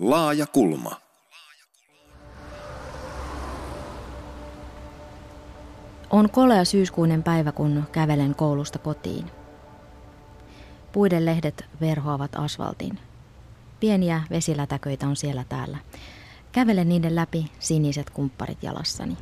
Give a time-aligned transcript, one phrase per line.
[0.00, 0.92] Laaja kulma.
[6.10, 9.30] On kolea syyskuinen päivä, kun kävelen koulusta kotiin.
[10.92, 12.98] Puiden lehdet verhoavat asfaltin.
[13.80, 15.78] Pieniä vesilätäköitä on siellä täällä.
[16.52, 19.16] Kävelen niiden läpi siniset kumpparit jalassani.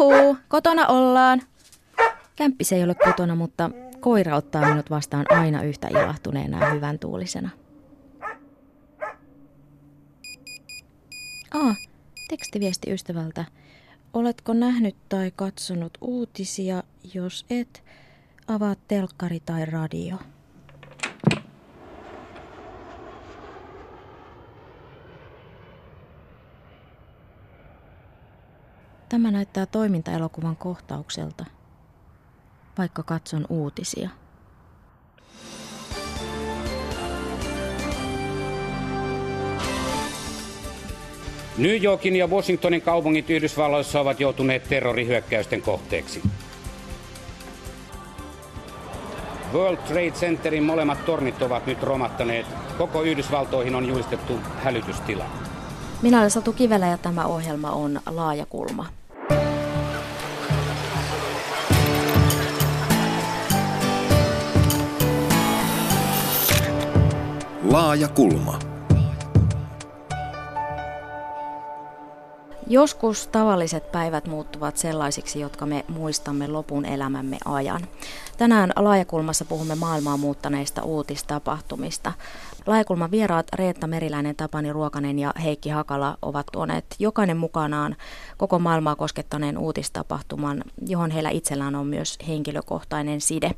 [0.00, 1.42] Huhu, kotona ollaan.
[2.36, 3.70] Kämppis ei ole kotona, mutta
[4.00, 7.50] koira ottaa minut vastaan aina yhtä ilahtuneena ja hyvän tuulisena.
[11.50, 11.76] Ah,
[12.28, 13.44] tekstiviesti ystävältä.
[14.12, 16.82] Oletko nähnyt tai katsonut uutisia?
[17.14, 17.84] Jos et,
[18.46, 20.16] avaa telkkari tai radio.
[29.10, 31.44] Tämä näyttää toimintaelokuvan kohtaukselta,
[32.78, 34.10] vaikka katson uutisia.
[41.58, 46.22] New Yorkin ja Washingtonin kaupungit Yhdysvalloissa ovat joutuneet terrorihyökkäysten kohteeksi.
[49.52, 52.46] World Trade Centerin molemmat tornit ovat nyt romattaneet.
[52.78, 55.24] Koko Yhdysvaltoihin on julistettu hälytystila.
[56.02, 58.99] Minä olen Satu Kivelä ja tämä ohjelma on Laajakulma.
[67.70, 68.58] Laaja kulma.
[72.66, 77.80] Joskus tavalliset päivät muuttuvat sellaisiksi, jotka me muistamme lopun elämämme ajan.
[78.38, 82.12] Tänään laajakulmassa puhumme maailmaa muuttaneista uutistapahtumista.
[82.66, 87.96] Laajakulman vieraat Reetta Meriläinen, Tapani Ruokanen ja Heikki Hakala ovat tuoneet jokainen mukanaan
[88.36, 93.50] koko maailmaa koskettaneen uutistapahtuman, johon heillä itsellään on myös henkilökohtainen side.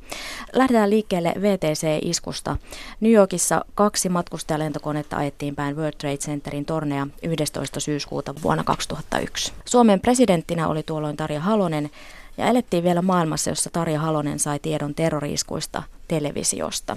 [0.53, 2.57] Lähdetään liikkeelle VTC-iskusta.
[3.01, 7.81] New Yorkissa kaksi matkustajalentokonetta ajettiin päin World Trade Centerin tornea 11.
[7.81, 9.53] syyskuuta vuonna 2001.
[9.65, 11.91] Suomen presidenttinä oli tuolloin Tarja Halonen,
[12.37, 16.97] ja elettiin vielä maailmassa, jossa Tarja Halonen sai tiedon terroriiskuista televisiosta.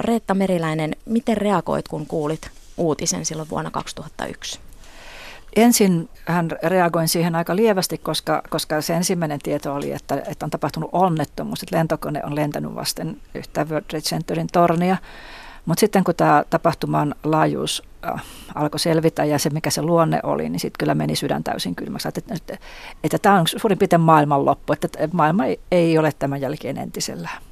[0.00, 4.60] Reetta Meriläinen, miten reagoit, kun kuulit uutisen silloin vuonna 2001?
[5.56, 10.50] Ensin hän reagoin siihen aika lievästi, koska, koska se ensimmäinen tieto oli, että, että on
[10.50, 14.96] tapahtunut onnettomuus, että lentokone on lentänyt vasten yhtä World Trade Centerin tornia.
[15.66, 18.24] Mutta sitten kun tämä tapahtuman laajuus äh,
[18.54, 22.08] alkoi selvitä ja se mikä se luonne oli, niin sitten kyllä meni sydän täysin kylmäksi.
[22.08, 22.58] Että, että,
[23.04, 27.42] että tämä on suurin piirtein maailmanloppu, että maailma ei, ei ole tämän jälkeen entisellään.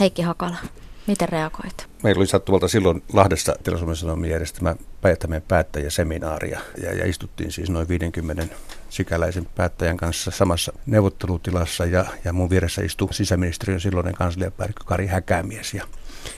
[0.00, 0.56] Heikki Hakala.
[1.06, 1.86] Miten reagoit?
[2.02, 7.88] Meillä oli sattuvalta silloin Lahdessa Telasuomen Sanomien järjestämä Päijättämeen päättäjäseminaaria ja, ja istuttiin siis noin
[7.88, 8.46] 50
[8.90, 15.74] sikäläisen päättäjän kanssa samassa neuvottelutilassa ja, ja mun vieressä istui sisäministeriön silloinen kansliapäällikkö Kari Häkämies
[15.74, 15.84] ja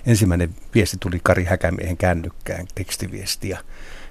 [0.07, 3.59] ensimmäinen viesti tuli Kari Häkämiehen kännykkään, tekstiviesti ja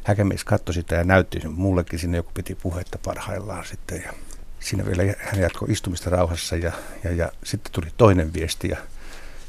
[0.04, 4.14] Häkämies katsoi sitä ja näytti sen mullekin, sinne joku piti puhetta parhaillaan sitten ja
[4.60, 6.72] siinä vielä hän jatkoi istumista rauhassa ja,
[7.04, 8.78] ja, ja sitten tuli toinen viesti ja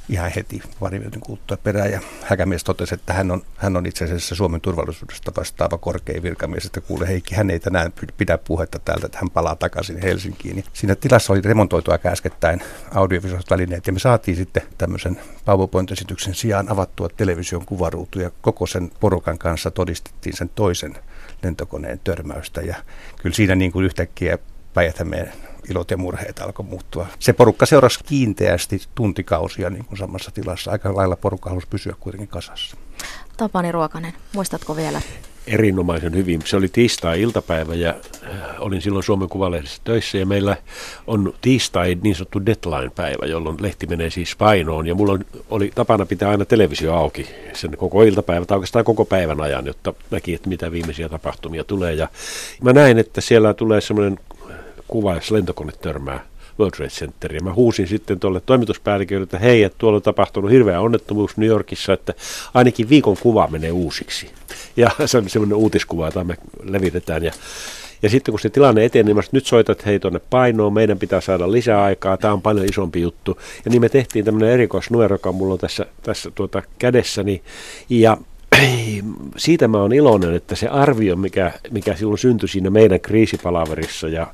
[0.09, 1.93] ihan heti pari minuutin kuluttua perään.
[1.93, 6.67] Ja Häkämies totesi, että hän on, hän on itse asiassa Suomen turvallisuudesta vastaava korkein virkamies,
[6.67, 10.57] että kuule Heikki, hän ei tänään pidä puhetta täältä, että hän palaa takaisin Helsinkiin.
[10.57, 12.63] Ja siinä tilassa oli remontoitu aika äskettäin
[12.95, 18.91] audiovisuaaliset välineet ja me saatiin sitten tämmöisen PowerPoint-esityksen sijaan avattua television kuvaruutu ja koko sen
[19.01, 20.97] porukan kanssa todistettiin sen toisen
[21.43, 22.77] lentokoneen törmäystä ja
[23.23, 24.39] kyllä siinä niin kuin yhtäkkiä
[24.75, 25.01] päijät
[25.71, 27.07] ilot ja murheet alkoi muuttua.
[27.19, 30.71] Se porukka seurasi kiinteästi tuntikausia niin kuin samassa tilassa.
[30.71, 32.77] Aika lailla porukka halusi pysyä kuitenkin kasassa.
[33.37, 35.01] Tapani Ruokanen, muistatko vielä?
[35.47, 36.41] Erinomaisen hyvin.
[36.45, 40.57] Se oli tiistai-iltapäivä ja äh, olin silloin Suomen Kuvalehdessä töissä ja meillä
[41.07, 45.19] on tiistai niin sanottu deadline-päivä, jolloin lehti menee siis painoon ja mulla
[45.51, 49.95] oli tapana pitää aina televisio auki sen koko iltapäivä tai oikeastaan koko päivän ajan, jotta
[50.11, 52.09] näki, että mitä viimeisiä tapahtumia tulee ja
[52.63, 54.19] mä näin, että siellä tulee semmoinen
[54.89, 56.25] kuva, jos lentokone törmää
[56.59, 57.45] World Trade Centeriin.
[57.45, 61.93] Mä huusin sitten tuolle toimituspäällikölle, että hei, että tuolla on tapahtunut hirveä onnettomuus New Yorkissa,
[61.93, 62.15] että
[62.55, 64.31] ainakin viikon kuva menee uusiksi.
[64.77, 67.25] Ja se on semmoinen uutiskuva, jota me levitetään.
[67.25, 67.33] Ja,
[68.03, 71.21] ja sitten kun se tilanne etenee, niin mä nyt soitat hei tuonne painoon, meidän pitää
[71.21, 73.39] saada lisää aikaa, tämä on paljon isompi juttu.
[73.65, 77.43] Ja niin me tehtiin tämmöinen erikoisnumero, joka mulla on tässä, tässä tuota kädessäni.
[77.89, 78.17] Ja
[79.37, 84.27] siitä mä oon iloinen, että se arvio, mikä, mikä silloin syntyi siinä meidän kriisipalaverissa ja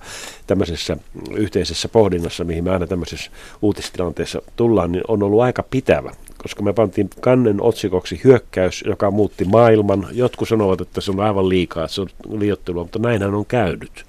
[0.46, 0.96] tämmöisessä
[1.36, 3.30] yhteisessä pohdinnassa, mihin me aina tämmöisessä
[3.62, 6.12] uutistilanteessa tullaan, niin on ollut aika pitävä
[6.44, 10.06] koska me pantiin kannen otsikoksi hyökkäys, joka muutti maailman.
[10.12, 14.04] Jotkut sanovat, että se on aivan liikaa, että se on liiottelua, mutta näinhän on käynyt.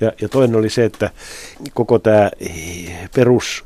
[0.00, 1.10] Ja, ja toinen oli se, että
[1.74, 2.30] koko tämä
[3.14, 3.64] perus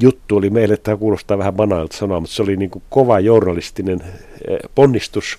[0.00, 4.00] juttu oli meille, tämä kuulostaa vähän banaalilta sanoa, mutta se oli niin kuin kova journalistinen
[4.48, 5.38] eh, ponnistus,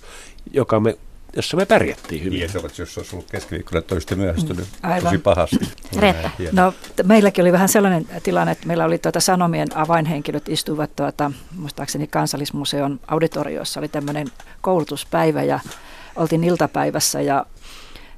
[0.52, 0.96] joka me
[1.36, 2.38] jossa me pärjättiin hyvin.
[2.38, 5.56] Niin, se jos olisi ollut keskiviikkona, että olisitte myöhästynyt mm, tosi pahasti.
[6.00, 6.30] Reetta.
[6.52, 12.06] No, meilläkin oli vähän sellainen tilanne, että meillä oli tuota Sanomien avainhenkilöt istuivat tuota, muistaakseni
[12.06, 14.26] kansallismuseon auditoriossa, oli tämmöinen
[14.60, 15.60] koulutuspäivä ja
[16.16, 17.46] oltiin iltapäivässä ja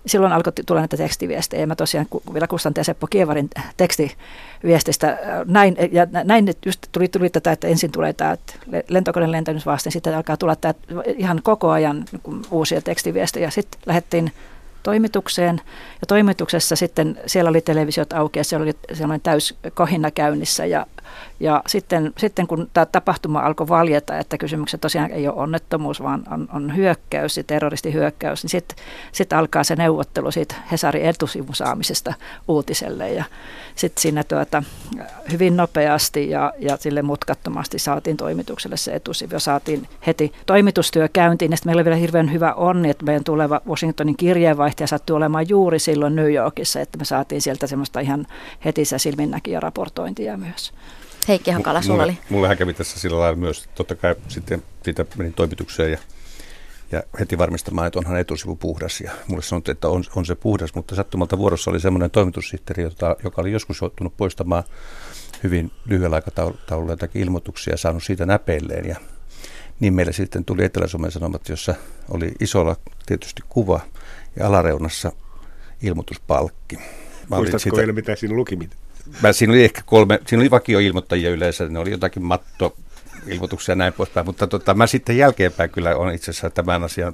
[0.06, 1.60] silloin alkoi tulla näitä tekstiviestejä.
[1.60, 7.30] Ja mä tosiaan vielä Kustantaja Seppo Kievarin tekstiviestistä äh, näin, ja näin just tuli, tuli
[7.30, 8.54] tätä, että ensin tulee tämä että
[8.88, 10.74] lentokoneen lentämys vasten, sitten alkaa tulla tämä
[11.16, 12.04] ihan koko ajan
[12.50, 13.50] uusia tekstiviestejä.
[13.50, 14.32] Sitten lähdettiin
[14.82, 15.60] toimitukseen.
[16.00, 20.86] Ja toimituksessa sitten siellä oli televisiot auki ja siellä oli sellainen täys kohinna käynnissä ja
[21.40, 26.22] ja sitten, sitten kun tämä tapahtuma alkoi valjeta, että kysymyksessä tosiaan ei ole onnettomuus, vaan
[26.30, 28.78] on, on hyökkäys ja terroristihyökkäys, niin sitten
[29.12, 32.14] sit alkaa se neuvottelu siitä Hesarin etusivun saamisesta
[32.48, 33.12] uutiselle.
[33.12, 33.24] Ja
[33.74, 34.62] sitten siinä tuota,
[35.32, 41.50] hyvin nopeasti ja, ja sille mutkattomasti saatiin toimitukselle se etusivu ja saatiin heti toimitustyö käyntiin.
[41.50, 45.78] Ja meillä oli vielä hirveän hyvä onni, että meidän tuleva Washingtonin kirjeenvaihtaja sattui olemaan juuri
[45.78, 48.26] silloin New Yorkissa, että me saatiin sieltä semmoista ihan
[48.64, 50.72] heti silminnäkiä raportointia myös.
[51.28, 52.18] Heikki Hakala, sulla oli.
[52.30, 55.98] Mulle kävi tässä sillä lailla myös, totta kai sitten siitä menin toimitukseen ja,
[56.92, 59.00] ja heti varmistamaan, että onhan etusivu puhdas.
[59.00, 63.16] Ja mulle sanottiin, että on, on se puhdas, mutta sattumalta vuorossa oli semmoinen toimitussihteeri, jota,
[63.24, 64.64] joka oli joskus joutunut poistamaan
[65.42, 68.88] hyvin lyhyellä aikataululla jotakin ilmoituksia ja saanut siitä näpeilleen.
[68.88, 68.96] Ja
[69.80, 71.74] niin meille sitten tuli Etelä-Suomen Sanomat, jossa
[72.10, 72.76] oli isolla
[73.06, 73.80] tietysti kuva
[74.36, 75.12] ja alareunassa
[75.82, 76.78] ilmoituspalkki.
[77.28, 78.56] Muistatko vielä, mitä siinä luki?
[79.22, 82.76] Mä, siinä oli ehkä kolme, siinä oli vakioilmoittajia yleensä, ne oli jotakin matto
[83.26, 87.12] ilmoituksia ja näin poispäin, mutta tota, mä sitten jälkeenpäin kyllä on itse asiassa tämän asian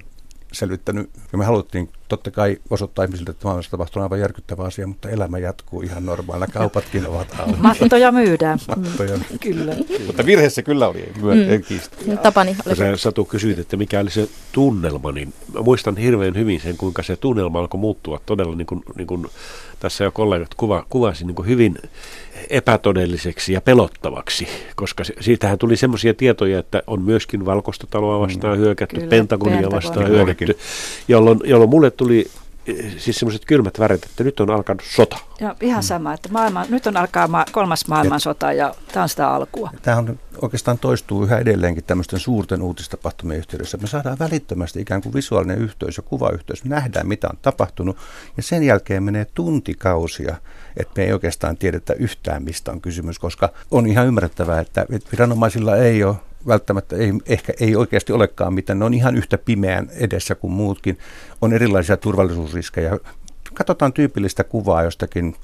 [0.53, 1.11] selvittänyt.
[1.33, 5.39] Ja me haluttiin totta kai osoittaa ihmisille, että maailmassa tapahtuu aivan järkyttävä asia, mutta elämä
[5.39, 6.53] jatkuu ihan normaalina.
[6.53, 7.57] Kaupatkin ovat auki.
[7.59, 8.59] Mattoja myydään.
[8.69, 9.17] Mattoja.
[9.17, 9.75] Mm, kyllä.
[10.07, 12.19] Mutta virheessä kyllä oli, mm.
[12.19, 16.61] Tapani, oli Sä, Satu kysyit, että mikä oli se tunnelma, niin mä muistan hirveän hyvin
[16.61, 19.27] sen, kuinka se tunnelma alkoi muuttua todella niin kuin, niin kuin
[19.81, 21.79] tässä jo kollegat kuva, kuvasi niin kuin hyvin
[22.51, 28.65] epätodelliseksi ja pelottavaksi, koska siitähän tuli semmoisia tietoja, että on myöskin valkoista taloa vastaan mm.
[28.65, 30.59] hyökätty, Kyllä, Pentagonia vastaan hyökätty,
[31.09, 32.31] jolloin, jolloin mulle tuli
[32.99, 35.17] siis semmoiset kylmät värit, että nyt on alkanut sota.
[35.41, 39.29] Ja ihan sama, että maailma, nyt on alkaa ma- kolmas maailmansota ja tämä on sitä
[39.29, 39.71] alkua.
[39.83, 43.79] Tämä on oikeastaan toistuu yhä edelleenkin tämmöisten suurten uutistapahtumien yhteydessä.
[43.79, 46.65] Me saadaan välittömästi ikään kuin visuaalinen yhteys ja kuvayhteys.
[46.65, 47.97] Me nähdään, mitä on tapahtunut
[48.37, 50.37] ja sen jälkeen menee tuntikausia,
[50.77, 55.77] että me ei oikeastaan tiedetä yhtään, mistä on kysymys, koska on ihan ymmärrettävää, että viranomaisilla
[55.77, 56.17] ei ole
[56.47, 58.79] välttämättä ei, ehkä ei oikeasti olekaan mitään.
[58.79, 60.99] Ne on ihan yhtä pimeän edessä kuin muutkin.
[61.41, 62.99] On erilaisia turvallisuusriskejä.
[63.55, 65.37] Katsotaan tyypillistä kuvaa jostakin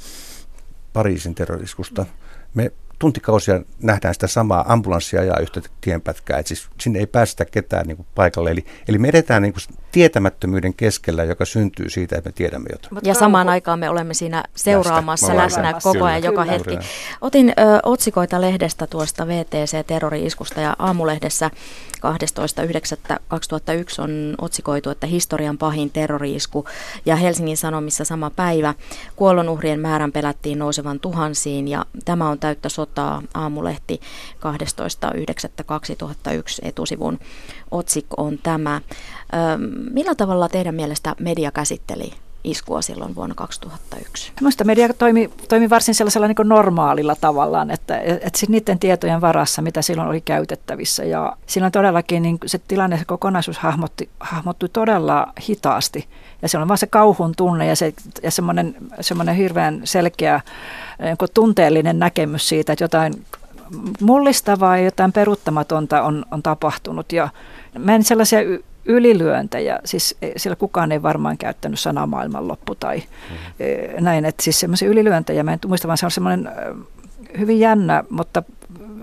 [0.93, 2.07] Pariisin terroriskusta.
[2.55, 7.87] Me tuntikausia nähdään sitä samaa ambulanssia ja yhtä tienpätkää, että siis sinne ei päästä ketään
[7.87, 8.51] niin kuin paikalle.
[8.51, 9.63] Eli, eli me edetään niin kuin
[9.93, 13.01] tietämättömyyden keskellä, joka syntyy siitä, että me tiedämme jotain.
[13.05, 16.53] Ja samaan aikaan me olemme siinä seuraamassa läsnä, läsnä koko ajan, joka kyllä.
[16.53, 16.79] hetki.
[17.21, 17.53] Otin ö,
[17.83, 21.51] otsikoita lehdestä tuosta VTC-terrori-iskusta ja aamulehdessä
[21.97, 26.65] 12.9.2001 on otsikoitu, että historian pahin terrori-isku
[27.07, 28.75] ja Helsingin Sanomissa sama päivä
[29.17, 32.88] kuolonuhrien määrän pelättiin nousevan tuhansiin ja tämä on täyttä sotaa
[33.35, 34.01] aamulehti
[34.37, 34.43] 12.9.2001
[36.63, 37.19] etusivun
[37.71, 38.81] otsikko on tämä.
[39.91, 42.13] Millä tavalla teidän mielestä media käsitteli
[42.45, 44.33] iskua silloin vuonna 2001?
[44.41, 49.83] Minusta media toimi, toimi varsin sellaisella niin normaalilla tavallaan, että, että niiden tietojen varassa, mitä
[49.83, 51.05] silloin oli käytettävissä.
[51.05, 56.09] Ja silloin todellakin niin se tilanne, se kokonaisuus hahmotti, hahmottui todella hitaasti.
[56.43, 60.41] Ja se on vain se kauhun tunne ja, se, ja semmoinen, semmoinen hirveän selkeä
[60.99, 63.25] niin tunteellinen näkemys siitä, että jotain
[64.01, 67.13] mullistavaa ja jotain peruuttamatonta on, on tapahtunut.
[67.13, 67.29] Ja
[67.79, 68.41] mä en sellaisia
[68.89, 74.05] ylilyöntejä, siis e, siellä kukaan ei varmaan käyttänyt sanaa maailmanloppu tai mm.
[74.05, 76.51] näin, että siis semmoisia ylilyöntejä, mä en muista, vaan se on semmoinen
[77.39, 78.43] hyvin jännä, mutta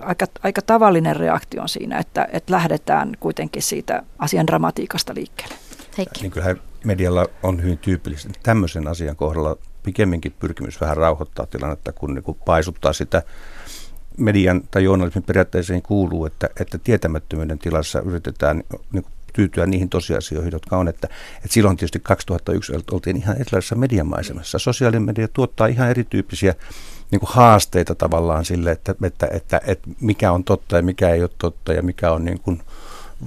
[0.00, 5.54] aika, aika tavallinen reaktio on siinä, että, että lähdetään kuitenkin siitä asian dramatiikasta liikkeelle.
[5.98, 6.20] Heikki.
[6.20, 12.14] Niin kyllähän medialla on hyvin tyypillistä tämmöisen asian kohdalla pikemminkin pyrkimys vähän rauhoittaa tilannetta, kun
[12.14, 13.22] niin kuin paisuttaa sitä
[14.18, 18.62] median tai journalismin periaatteeseen kuuluu, että, että tietämättömyyden tilassa yritetään
[18.92, 20.88] niin kuin tyytyä niihin tosiasioihin, jotka on.
[20.88, 24.58] Että, että silloin tietysti 2001 oltiin ihan erilaisessa mediamaisemassa.
[24.58, 26.54] Sosiaalinen media tuottaa ihan erityyppisiä
[27.10, 31.22] niin kuin haasteita tavallaan sille, että, että, että, että mikä on totta ja mikä ei
[31.22, 32.62] ole totta ja mikä on niin kuin,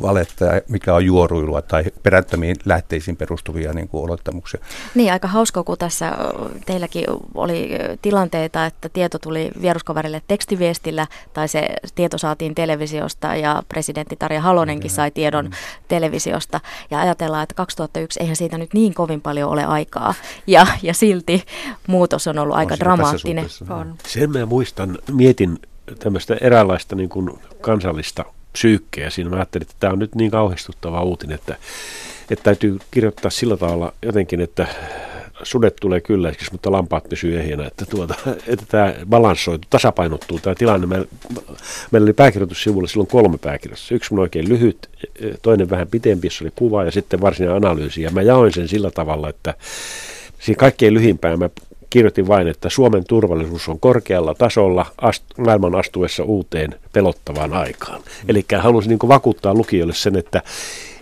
[0.02, 4.60] valetta ja mikä on juoruilua tai perättömiin lähteisiin perustuvia niin kuin olettamuksia.
[4.96, 6.12] Niin, aika hauska, kun tässä
[6.66, 7.06] teilläkin
[7.36, 7.70] oli
[8.02, 14.92] tilanteita, että tieto tuli vieruskaverille tekstiviestillä tai se tieto saatiin televisiosta ja presidentti Tarja Halonenkin
[14.92, 15.52] sai tiedon mm.
[15.88, 16.60] televisiosta.
[16.92, 20.14] Ja ajatellaan, että 2001 eihän siitä nyt niin kovin paljon ole aikaa
[20.48, 21.44] ja, ja silti
[21.88, 23.46] muutos on ollut on aika dramaattinen.
[23.70, 23.96] On.
[24.08, 25.60] Sen mä muistan, mietin
[26.00, 29.30] tämmöistä eräänlaista niin kuin kansallista psyykkeä siinä.
[29.30, 31.56] Mä ajattelin, että tämä on nyt niin kauhistuttava uutinen, että,
[32.32, 34.68] että täytyy kirjoittaa sillä tavalla jotenkin, että
[35.44, 38.16] sudet tulee kylläisiksi, mutta lampaat pysyy ehjänä, että, tuota,
[38.48, 40.88] että tämä balanssoitu, tasapainottuu tämä tilanne.
[40.88, 41.08] Meillä,
[41.92, 43.96] meillä oli pääkirjoitussivulla silloin kolme pääkirjoitusta.
[43.96, 44.90] Yksi on oikein lyhyt,
[45.42, 48.02] toinen vähän pitempi, jossa oli kuva ja sitten varsinainen analyysi.
[48.02, 49.54] Ja mä jaoin sen sillä tavalla, että
[50.40, 51.50] siinä kaikkein lyhimpään mä
[51.90, 58.00] kirjoitin vain, että Suomen turvallisuus on korkealla tasolla ast- maailman astuessa uuteen pelottavaan aikaan.
[58.00, 58.30] Mm.
[58.30, 60.42] Eli halusin niin vakuuttaa lukijoille sen, että,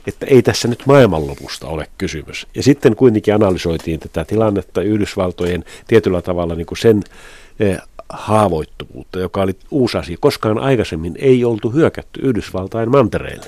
[0.08, 2.48] että ei tässä nyt maailmanlopusta ole kysymys.
[2.56, 7.04] Ja sitten kuitenkin analysoitiin tätä tilannetta Yhdysvaltojen tietyllä tavalla niin kuin sen
[7.60, 7.78] eh,
[8.10, 10.18] haavoittuvuutta, joka oli uusi asia.
[10.20, 13.46] Koskaan aikaisemmin ei oltu hyökätty Yhdysvaltain mantereille.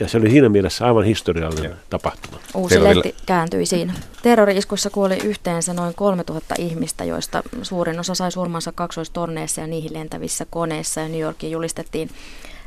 [0.00, 1.76] Ja se oli siinä mielessä aivan historiallinen ja.
[1.90, 2.38] tapahtuma.
[2.54, 3.92] Uusi lehti kääntyi siinä.
[4.22, 10.46] Terrori-iskussa kuoli yhteensä noin 3000 ihmistä, joista suurin osa sai surmansa kaksoistorneissa ja niihin lentävissä
[10.50, 11.00] koneissa.
[11.00, 12.10] Ja New Yorkin julistettiin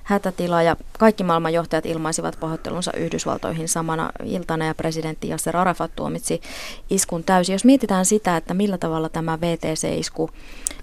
[0.04, 6.42] hätätila ja kaikki maailman johtajat ilmaisivat pahoittelunsa Yhdysvaltoihin samana iltana ja presidentti Yasser Arafat tuomitsi
[6.90, 7.54] iskun täysin.
[7.54, 10.30] Jos mietitään sitä, että millä tavalla tämä VTC-isku,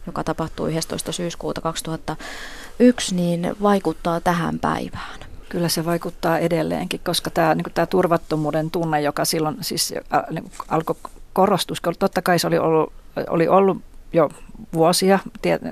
[0.07, 1.13] joka tapahtui 11.
[1.13, 5.30] syyskuuta 2001, niin vaikuttaa tähän päivään.
[5.51, 9.95] Kyllä se vaikuttaa edelleenkin, koska tämä, niin tämä turvattomuuden tunne, joka silloin siis
[10.31, 10.97] niin alkoi
[11.33, 12.93] korostua, totta kai se oli ollut,
[13.29, 14.31] oli ollut jo
[14.73, 15.19] vuosia,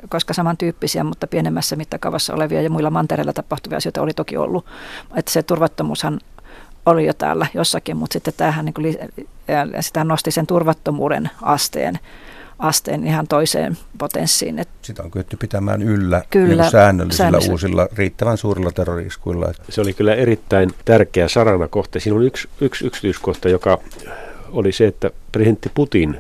[0.09, 4.67] koska samantyyppisiä, mutta pienemmässä mittakaavassa olevia ja muilla mantereilla tapahtuvia asioita oli toki ollut.
[5.17, 6.21] Että se turvattomuushan
[6.87, 8.99] oli jo täällä jossakin, mutta sitten tämähän niin kuin,
[9.81, 11.99] sitä nosti sen turvattomuuden asteen
[12.59, 14.65] asteen ihan toiseen potenssiin.
[14.83, 19.53] Sitä on kyetty pitämään yllä kyllä, niin säännöllisillä uusilla riittävän suurilla terroriskuilla.
[19.69, 22.01] Se oli kyllä erittäin tärkeä sarana kohta.
[22.01, 23.79] Siinä on yksi, yksi yksityiskohta, joka
[24.53, 26.17] oli se, että presidentti Putin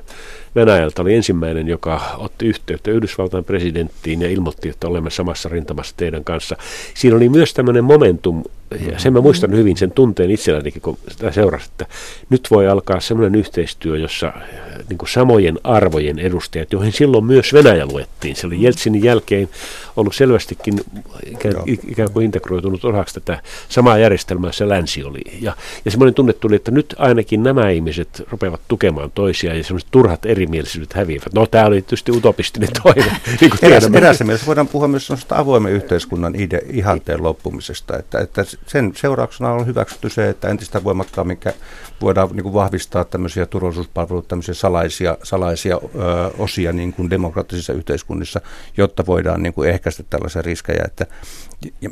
[0.54, 6.24] Venäjältä oli ensimmäinen, joka otti yhteyttä Yhdysvaltain presidenttiin ja ilmoitti, että olemme samassa rintamassa teidän
[6.24, 6.56] kanssa.
[6.94, 11.32] Siinä oli myös tämmöinen momentum, ja sen mä muistan hyvin sen tunteen itsellänikin, kun sitä
[11.32, 11.86] seurasi, että
[12.30, 14.42] nyt voi alkaa semmoinen yhteistyö, jossa äh,
[14.88, 18.36] niin kuin samojen arvojen edustajat, joihin silloin myös Venäjä luettiin.
[18.36, 18.62] Se oli.
[18.62, 19.48] Jeltsinin jälkeen
[19.96, 20.80] ollut selvästikin
[21.26, 21.54] ikään,
[21.88, 25.20] ikään kuin integroitunut osaksi tätä samaa järjestelmää, se länsi oli.
[25.40, 29.88] Ja, ja semmoinen tunne tuli, että nyt ainakin nämä ihmiset rupeavat tukemaan toisiaan ja semmoiset
[29.90, 31.32] turhat erimielisyydet häviävät.
[31.34, 33.12] No tämä oli tietysti utopistinen toive.
[33.40, 39.52] niin Erässä mielessä voidaan puhua myös avoimen yhteiskunnan ide, ihanteen loppumisesta, että, että sen seurauksena
[39.52, 41.38] on hyväksytty se, että entistä voimakkaammin
[42.00, 45.88] voidaan niin kuin vahvistaa tämmöisiä turvallisuuspalveluita, tämmöisiä salaisia, salaisia ö,
[46.38, 48.40] osia niin kuin demokraattisissa yhteiskunnissa,
[48.76, 50.82] jotta voidaan niin kuin ehkäistä tällaisia riskejä.
[50.84, 51.06] Että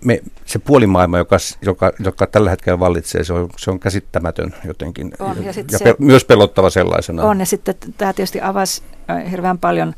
[0.04, 5.12] me, se puolimaailma, joka, joka, joka tällä hetkellä vallitsee, se on, se on käsittämätön jotenkin
[5.18, 7.22] on, ja, ja pe- myös pelottava sellaisena.
[7.22, 8.82] On, ja sitten tämä tietysti avasi
[9.30, 9.94] hirveän paljon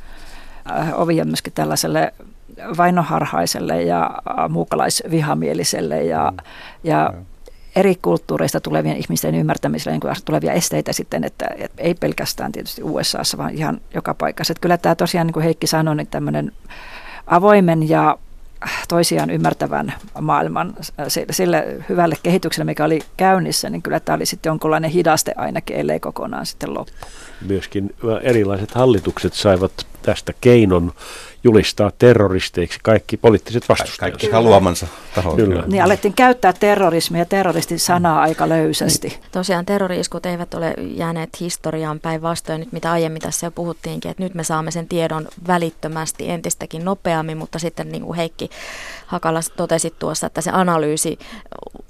[0.95, 2.13] ovia myöskin tällaiselle
[2.77, 4.11] vainoharhaiselle ja
[4.49, 6.37] muukalaisvihamieliselle ja, mm.
[6.85, 7.15] ja
[7.77, 13.39] eri kulttuureista tulevien ihmisten ymmärtämiselle niin tulevia esteitä sitten, että, että ei pelkästään tietysti USAssa,
[13.39, 14.53] vaan ihan joka paikassa.
[14.53, 16.53] Että kyllä tämä tosiaan, niin kuin Heikki sanoi, niin tämmöinen
[17.27, 18.19] avoimen ja
[18.89, 20.75] toisiaan ymmärtävän maailman
[21.31, 26.01] sille hyvälle kehitykselle, mikä oli käynnissä, niin kyllä tämä oli sitten jonkunlainen hidaste ainakin, ellei
[26.01, 26.93] kokonaan sitten loppu.
[27.49, 30.93] Myöskin erilaiset hallitukset saivat tästä keinon
[31.45, 33.99] julistaa terroristeiksi kaikki poliittiset vastustajat.
[33.99, 35.37] Kaikki haluamansa tahot.
[35.37, 35.65] Kyllä.
[35.67, 39.09] Niin alettiin käyttää terrorismia ja terroristin sanaa aika löysästi.
[39.09, 39.21] Niin.
[39.33, 44.35] Tosiaan terroriiskut eivät ole jääneet historiaan päinvastoin, nyt mitä aiemmin tässä jo puhuttiinkin, että nyt
[44.35, 48.51] me saamme sen tiedon välittömästi entistäkin nopeammin, mutta sitten niin kuin Heikki
[49.09, 51.19] Hakala totesi tuossa, että se analyysi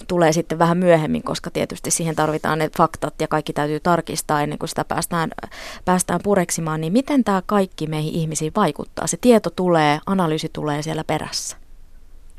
[0.08, 4.58] tulee sitten vähän myöhemmin, koska tietysti siihen tarvitaan ne faktat ja kaikki täytyy tarkistaa ennen
[4.58, 5.30] kuin sitä päästään,
[5.84, 9.06] päästään pureksimaan, niin miten tämä kaikki meihin ihmisiin vaikuttaa?
[9.06, 11.56] Se tieto tulee, analyysi tulee siellä perässä.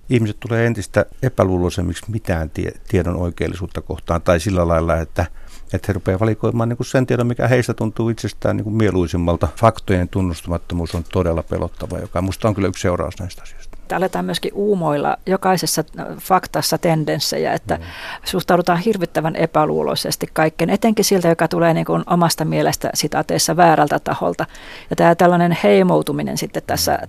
[0.10, 5.26] Ihmiset tulee entistä epäluuloisemmiksi mitään tie, tiedon oikeellisuutta kohtaan tai sillä lailla, että
[5.74, 9.48] Että he rupeavat valikoimaan niin kuin sen tiedon, mikä heistä tuntuu itsestään niin kuin mieluisimmalta.
[9.56, 13.69] Faktojen tunnustamattomuus on todella pelottava, joka minusta on kyllä yksi seuraus näistä asioista.
[13.96, 15.84] Aletaan myöskin uumoilla jokaisessa
[16.20, 17.84] faktassa tendenssejä, että mm.
[18.24, 24.46] suhtaudutaan hirvittävän epäluuloisesti kaikkeen, etenkin siltä, joka tulee niin kuin omasta mielestä sitaateissa väärältä taholta.
[24.90, 27.00] Ja tämä tällainen heimoutuminen sitten tässä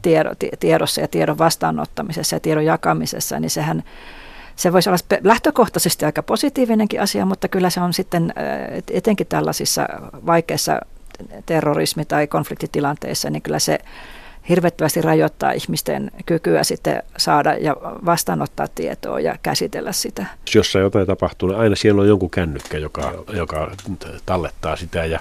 [0.61, 3.83] tiedossa ja tiedon vastaanottamisessa ja tiedon jakamisessa, niin sehän
[4.57, 8.35] se voisi olla lähtökohtaisesti aika positiivinenkin asia, mutta kyllä se on sitten
[8.91, 9.89] etenkin tällaisissa
[10.27, 10.81] vaikeissa
[11.47, 13.79] terrorismi- tai konfliktitilanteissa, niin kyllä se
[14.49, 20.27] hirvettävästi rajoittaa ihmisten kykyä sitten saada ja vastaanottaa tietoa ja käsitellä sitä.
[20.55, 23.73] Jos jotain tapahtuu, niin aina siellä on jonkun kännykkä, joka, joka
[24.27, 24.99] tallettaa sitä.
[24.99, 25.21] Ja,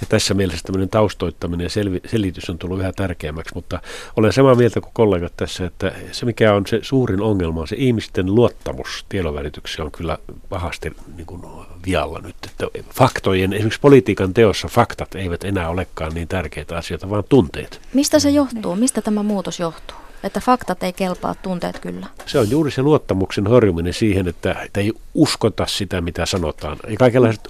[0.00, 3.80] ja tässä mielessä tämmöinen taustoittaminen ja selvi, selitys on tullut vähän tärkeämmäksi, mutta
[4.16, 7.76] olen samaa mieltä kuin kollegat tässä, että se mikä on se suurin ongelma on se
[7.78, 11.42] ihmisten luottamus tiedonvälitykseen on kyllä pahasti niin kuin
[11.86, 12.36] vialla nyt.
[12.46, 17.80] Että faktojen, esimerkiksi politiikan teossa faktat eivät enää olekaan niin tärkeitä asioita, vaan tunteet.
[17.94, 18.51] Mistä se johtuu?
[18.54, 18.76] Johtuu?
[18.76, 19.96] Mistä tämä muutos johtuu?
[20.24, 22.06] Että faktat ei kelpaa, tunteet kyllä.
[22.26, 26.76] Se on juuri se luottamuksen horjuminen siihen, että, että ei uskota sitä, mitä sanotaan.
[26.88, 27.40] Ja kaikenlaiset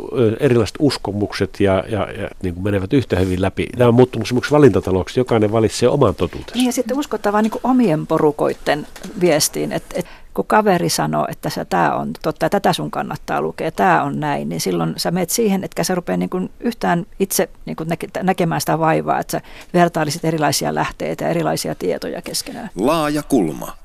[0.40, 3.66] erilaiset uskomukset ja, ja, ja niin kuin menevät yhtä hyvin läpi.
[3.78, 6.54] Tämä on muuttunut semmoiksi valintataloksi, jokainen valitsee oman totuutensa.
[6.54, 8.86] Niin ja sitten uskotaan vain niin omien porukoiden
[9.20, 14.02] viestiin, että, että kun kaveri sanoo, että tämä on totta tätä sun kannattaa lukea, tämä
[14.02, 17.76] on näin, niin silloin sä menet siihen, että sä rupeat niin kuin yhtään itse niin
[17.76, 17.88] kuin
[18.22, 19.40] näkemään sitä vaivaa, että sä
[19.74, 22.70] vertailisit erilaisia lähteitä ja erilaisia tietoja keskenään.
[22.76, 23.76] Laaja kulma.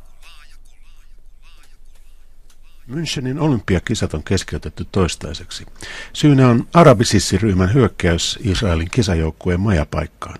[2.88, 5.66] Münchenin olympiakisat on keskeytetty toistaiseksi.
[6.14, 10.40] Syynä on arabisissiryhmän hyökkäys Israelin kisajoukkueen majapaikkaan.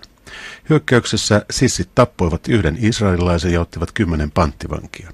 [0.70, 5.10] Hyökkäyksessä sissit tappoivat yhden israelilaisen ja ottivat kymmenen panttivankia.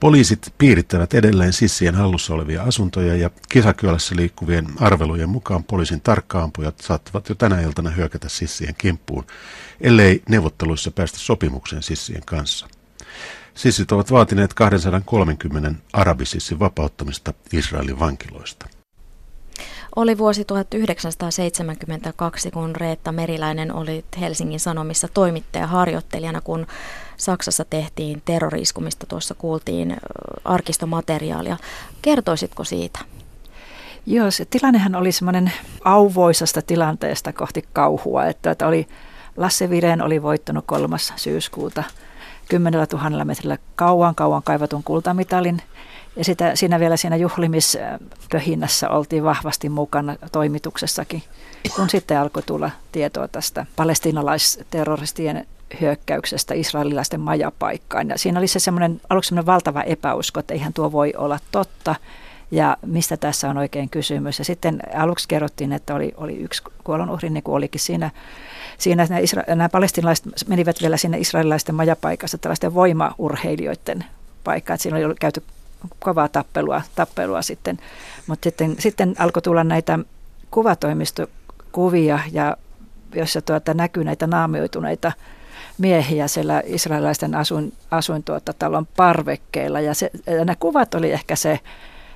[0.00, 7.28] Poliisit piirittävät edelleen sissien hallussa olevia asuntoja ja kisakyölässä liikkuvien arvelujen mukaan poliisin tarkkaampujat saattavat
[7.28, 9.26] jo tänä iltana hyökätä sissien kimppuun,
[9.80, 12.68] ellei neuvotteluissa päästä sopimukseen sissien kanssa.
[13.54, 18.68] Sissit ovat vaatineet 230 arabisissin vapauttamista Israelin vankiloista.
[19.96, 26.66] Oli vuosi 1972, kun Reetta Meriläinen oli Helsingin Sanomissa toimittaja-harjoittelijana, kun
[27.20, 29.06] Saksassa tehtiin terroriskumista.
[29.06, 29.96] Tuossa kuultiin
[30.44, 31.56] arkistomateriaalia.
[32.02, 32.98] Kertoisitko siitä?
[34.06, 35.52] Joo, se tilannehan oli semmoinen
[35.84, 38.86] auvoisasta tilanteesta kohti kauhua, että, että oli,
[39.36, 41.84] Lasse Viren oli voittanut kolmas syyskuuta
[42.48, 45.62] kymmenellä tuhannella metrillä kauan kauan kaivatun kultamitalin–
[46.16, 51.22] ja sitä, siinä vielä siinä juhlimispöhinnässä oltiin vahvasti mukana toimituksessakin,
[51.76, 55.46] kun sitten alkoi tulla tietoa tästä palestinalaisterroristien
[55.80, 58.08] hyökkäyksestä israelilaisten majapaikkaan.
[58.08, 61.94] Ja siinä oli se semmoinen, aluksi semmoinen valtava epäusko, että eihän tuo voi olla totta
[62.50, 64.38] ja mistä tässä on oikein kysymys.
[64.38, 68.10] Ja sitten aluksi kerrottiin, että oli, oli yksi kuolonuhri, niin kuin olikin siinä.
[68.78, 74.04] Siinä nämä, isra- nämä palestinalaiset menivät vielä sinne israelilaisten majapaikassa tällaisten voimaurheilijoiden
[74.44, 74.78] paikkaan.
[74.78, 75.42] Siinä oli käyty
[75.98, 77.78] kovaa tappelua, tappelua sitten.
[78.26, 79.98] Mutta sitten, sitten alkoi tulla näitä
[80.50, 82.56] kuvatoimistokuvia, ja
[83.14, 85.12] joissa tuota, näkyy näitä naamioituneita
[85.78, 89.80] miehiä siellä israelilaisten asuin, asuin tuota, talon parvekkeilla.
[89.80, 91.60] Ja, se, ja nämä kuvat oli ehkä se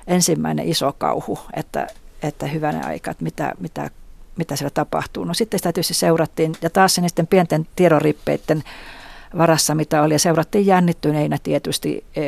[0.07, 1.87] ensimmäinen iso kauhu, että,
[2.23, 3.89] että hyvänä aika, että mitä, mitä,
[4.37, 5.23] mitä siellä tapahtuu.
[5.23, 8.63] No sitten sitä tietysti seurattiin, ja taas niiden pienten tiedonrippeiden
[9.37, 12.21] varassa, mitä oli, ja seurattiin jännittyneinä tietysti e,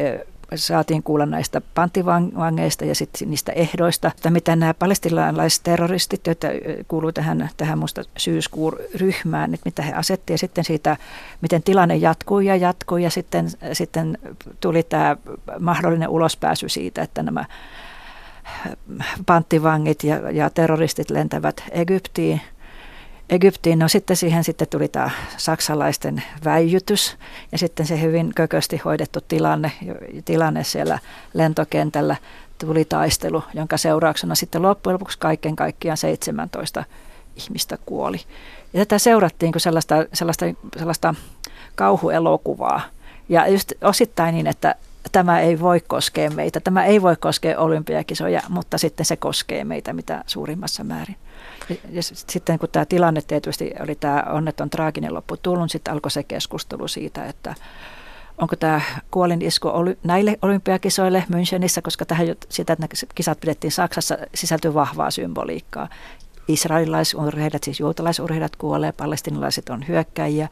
[0.55, 6.47] saatiin kuulla näistä panttivangeista ja sitten niistä ehdoista, että mitä nämä palestinalaiset terroristit, joita
[6.87, 10.97] kuuluu tähän, tähän musta syyskuun ryhmään, että mitä he asetti ja sitten siitä,
[11.41, 14.17] miten tilanne jatkuu ja jatkuu ja sitten, sitten
[14.59, 15.17] tuli tämä
[15.59, 17.45] mahdollinen ulospääsy siitä, että nämä
[19.25, 22.41] panttivangit ja, ja terroristit lentävät Egyptiin–
[23.29, 23.79] Egyptiin.
[23.79, 27.17] No sitten siihen sitten tuli tämä saksalaisten väijytys
[27.51, 29.71] ja sitten se hyvin kökösti hoidettu tilanne,
[30.25, 30.99] tilanne siellä
[31.33, 32.15] lentokentällä
[32.57, 36.83] tuli taistelu, jonka seurauksena sitten loppujen lopuksi kaiken kaikkiaan 17
[37.35, 38.17] ihmistä kuoli.
[38.73, 40.45] Ja tätä seurattiin kuin sellaista, sellaista,
[40.77, 41.15] sellaista
[41.75, 42.81] kauhuelokuvaa.
[43.29, 44.75] Ja just osittain niin, että
[45.11, 49.93] tämä ei voi koskea meitä, tämä ei voi koskea olympiakisoja, mutta sitten se koskee meitä
[49.93, 51.15] mitä suurimmassa määrin.
[51.89, 56.23] Ja sitten kun tämä tilanne tietysti oli tämä onneton traaginen loppu tullut, sitten alkoi se
[56.23, 57.55] keskustelu siitä, että
[58.37, 59.69] onko tämä kuolin isku
[60.03, 65.89] näille olympiakisoille Münchenissä, koska tähän sitä, että kisat pidettiin Saksassa, sisältyy vahvaa symboliikkaa.
[66.47, 70.49] Israelilaisurheilijat, siis juutalaisurheilijat kuolee, palestinalaiset on hyökkäjiä.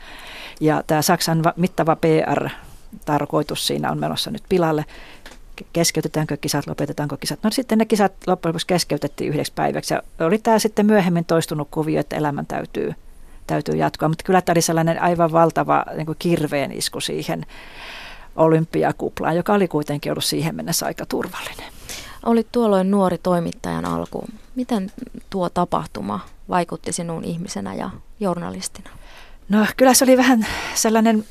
[0.60, 1.96] Ja tämä Saksan mittava
[3.00, 4.86] PR-tarkoitus siinä on menossa nyt pilalle.
[5.74, 7.40] keskeytetäänkö kisat, lopetetaanko kisat.
[7.44, 11.68] No sitten ne kisat loppujen lopuksi keskeytettiin yhdeksi päiväksi ja oli tämä sitten myöhemmin toistunut
[11.72, 12.94] kuvio, että elämän täytyy,
[13.48, 14.10] täytyy jatkaa.
[14.10, 17.46] Mutta kyllä tämä oli sellainen aivan valtava niin kuin kirveen isku siihen
[18.36, 21.72] olympiakuplaan, joka oli kuitenkin ollut siihen mennessä aika turvallinen.
[22.26, 24.26] Olit tuolloin nuori toimittajan alku.
[24.56, 24.92] Miten
[25.30, 28.90] tuo tapahtuma vaikutti sinuun ihmisenä ja journalistina?
[29.50, 31.26] No kyllä se oli vähän sellainen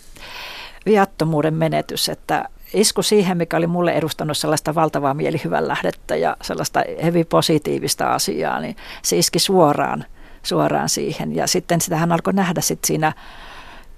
[0.87, 6.83] viattomuuden menetys, että isku siihen, mikä oli mulle edustanut sellaista valtavaa mielihyvän lähdettä ja sellaista
[7.05, 10.05] hyvin positiivista asiaa, niin se iski suoraan,
[10.43, 11.37] suoraan siihen.
[11.37, 13.13] Ja sitten sitähän alkoi nähdä sitten siinä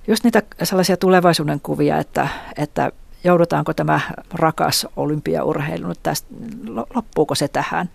[0.07, 2.93] just niitä sellaisia tulevaisuuden kuvia, että, että
[3.25, 4.01] joudutaanko tämä
[4.35, 6.29] rakas olympiaurheilu nyt tästä,
[6.95, 7.91] loppuuko se tähän.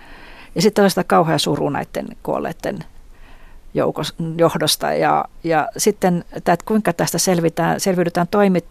[0.56, 2.80] Ja sitten sitä kauhea suru näiden kuolleiden
[3.74, 4.94] joukos, johdosta.
[4.94, 8.66] Ja, ja sitten, että kuinka tästä selvitään, selviydytään toimit,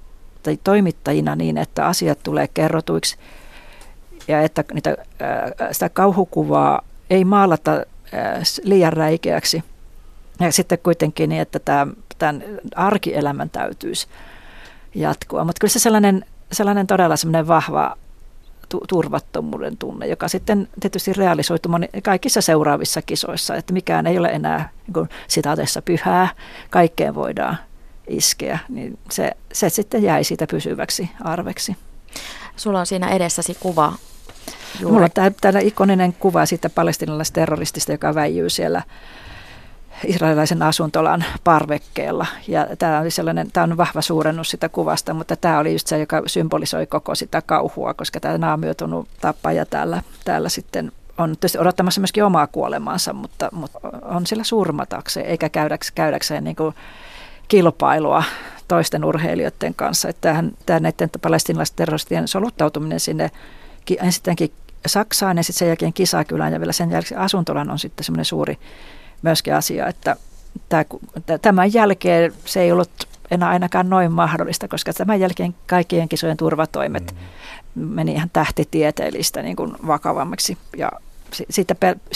[0.65, 3.17] toimittajina niin, että asiat tulee kerrotuiksi
[4.29, 4.97] ja että niitä,
[5.73, 7.85] sitä kauhukuvaa ei maalata
[8.63, 9.65] liian räikeäksi.
[10.41, 11.59] Ja sitten kuitenkin niin, että
[12.19, 12.43] tämän,
[12.75, 14.07] arkielämän täytyisi
[14.95, 15.45] jatkua.
[15.45, 17.97] Mutta kyllä se sellainen, sellainen todella sellainen vahva
[18.69, 24.29] tu- turvattomuuden tunne, joka sitten tietysti realisoitu moni, kaikissa seuraavissa kisoissa, että mikään ei ole
[24.29, 26.29] enää niin sitaateessa pyhää,
[26.71, 27.59] kaikkeen voidaan
[28.11, 31.77] iskeä, niin se, se sitten jäi siitä pysyväksi arveksi.
[32.57, 33.93] Sulla on siinä edessäsi kuva.
[34.81, 34.93] Juuri.
[34.93, 38.83] Mulla on tämä ikoninen kuva siitä palestinalaisesta terroristista, joka väijyy siellä
[40.05, 42.27] israelilaisen asuntolan parvekkeella.
[42.49, 45.99] Ja tämä, oli sellainen, tämä on vahva suurennus sitä kuvasta, mutta tämä oli just se,
[45.99, 52.01] joka symbolisoi koko sitä kauhua, koska tämä naamioitunut tappaja täällä, täällä sitten on tietysti odottamassa
[52.01, 56.75] myöskin omaa kuolemansa, mutta, mutta on sillä surmatakseen, eikä käydäks, käydäkseen niin kuin
[57.51, 58.25] kilpailua
[58.69, 60.09] toisten urheilijoiden kanssa.
[60.09, 63.31] Että tämähän, tämä näiden palestinalaisten terroristien soluttautuminen sinne
[64.03, 64.53] ensittenkin
[64.87, 68.59] Saksaan ja sitten sen jälkeen Kisakylään ja vielä sen jälkeen asuntolan on sitten semmoinen suuri
[69.23, 70.17] myöskin asia, että
[71.43, 72.91] tämän jälkeen se ei ollut
[73.31, 77.15] enää ainakaan noin mahdollista, koska tämän jälkeen kaikkien kisojen turvatoimet
[77.75, 77.83] mm.
[77.83, 80.91] meni ihan tähtitieteellistä niin kuin vakavammaksi ja
[81.51, 81.75] siitä,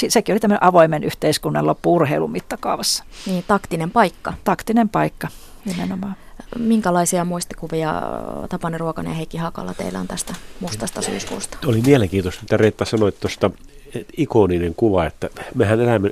[0.08, 3.04] sekin oli tämmöinen avoimen yhteiskunnan loppu urheilun mittakaavassa.
[3.26, 4.32] Niin, taktinen paikka.
[4.44, 5.28] Taktinen paikka,
[5.64, 6.16] nimenomaan.
[6.58, 8.02] Minkälaisia muistikuvia
[8.48, 11.58] Tapani Ruokanen ja Heikki Hakala teillä on tästä mustasta syyskuusta?
[11.66, 13.50] Oli mielenkiintoista, mitä Reetta sanoi tuosta
[14.16, 16.10] ikoninen kuva, että mehän elämme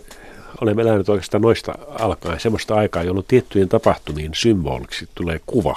[0.60, 5.76] olemme eläneet oikeastaan noista alkaen semmoista aikaa, jolloin tiettyjen tapahtumien symboliksi tulee kuva.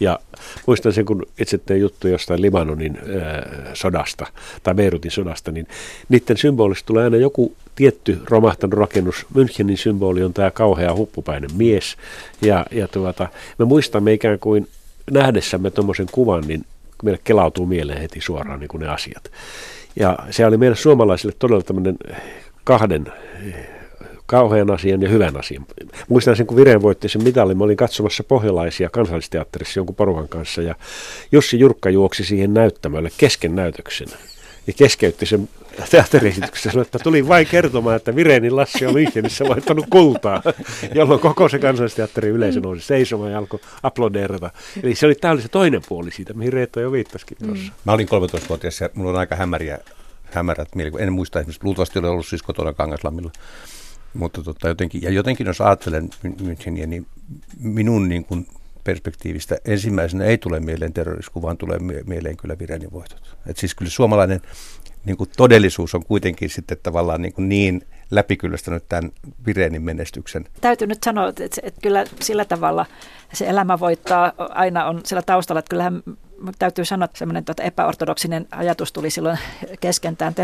[0.00, 0.18] Ja
[0.66, 4.26] muistan sen, kun itse tein juttu jostain Libanonin äh, sodasta
[4.62, 5.66] tai Beirutin sodasta, niin
[6.08, 9.26] niiden symbolista tulee aina joku tietty romahtanut rakennus.
[9.34, 11.96] Münchenin symboli on tämä kauhea huppupäinen mies.
[12.42, 14.68] Ja, ja tuota, me muistamme ikään kuin
[15.10, 16.64] nähdessämme tuommoisen kuvan, niin
[17.02, 19.30] meille kelautuu mieleen heti suoraan niin kuin ne asiat.
[19.96, 21.96] Ja se oli meille suomalaisille todella tämmöinen
[22.64, 23.06] kahden
[24.28, 25.66] kauhean asian ja hyvän asian.
[26.08, 27.58] Muistan sen, kun Vireen voitti sen mitalin.
[27.58, 30.74] Mä olin katsomassa pohjalaisia kansallisteatterissa jonkun porukan kanssa ja
[31.32, 34.08] Jussi Jurkka juoksi siihen näyttämölle kesken näytöksen
[34.66, 35.48] ja keskeytti sen
[35.90, 40.42] teatteriesityksen sanoi, että tuli vain kertomaan, että Virenin Lassi on Münchenissä voittanut kultaa,
[40.94, 44.50] jolloin koko se kansallisteatteri yleisö nousi seisomaan ja alkoi aplodeerata.
[44.82, 47.64] Eli se oli, tämä oli se toinen puoli siitä, mihin Reetta jo viittasikin tuossa.
[47.64, 47.70] Mm.
[47.84, 49.78] Mä olin 13-vuotias ja mulla on aika hämäriä,
[50.24, 51.02] hämärät mielikuvat.
[51.02, 53.30] En muista esimerkiksi, luultavasti oli ollut siis kotona Kangaslammilla
[54.14, 57.06] mutta tota, jotenkin, ja jotenkin jos ajattelen Müncheniä, niin
[57.60, 58.46] minun niin kuin
[58.84, 63.36] perspektiivistä ensimmäisenä ei tule mieleen terrorisku, vaan tulee mieleen kyllä Virenin voitot.
[63.46, 64.40] Et siis kyllä suomalainen
[65.04, 69.12] niin kuin todellisuus on kuitenkin sitten tavallaan niin, kuin niin läpikyllästänyt tämän
[69.46, 70.44] Virenin menestyksen.
[70.60, 72.86] Täytyy nyt sanoa, että, että kyllä sillä tavalla
[73.32, 76.02] se elämä voittaa aina on sillä taustalla, että kyllähän
[76.58, 79.38] täytyy sanoa, että semmoinen tuota epäortodoksinen ajatus tuli silloin
[79.80, 80.34] kesken tämän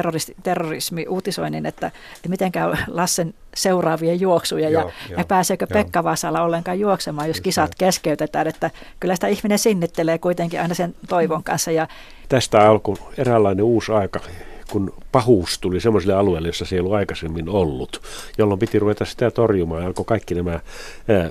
[0.42, 1.90] terrorismi-uutisoinnin, että
[2.28, 5.83] miten käy Lassen seuraavien juoksuja joo, ja, joo, ja pääseekö joo.
[5.83, 10.94] Pekka Vasala ollenkaan juoksemaan, jos kisat keskeytetään, että kyllä sitä ihminen sinnittelee kuitenkin aina sen
[11.09, 11.70] toivon kanssa.
[11.70, 11.88] Ja
[12.28, 14.20] Tästä alkoi eräänlainen uusi aika
[14.75, 18.03] kun pahuus tuli semmoiselle alueelle, jossa se ei ollut aikaisemmin ollut,
[18.39, 20.61] jolloin piti ruveta sitä torjumaan ja alkoi kaikki nämä ää,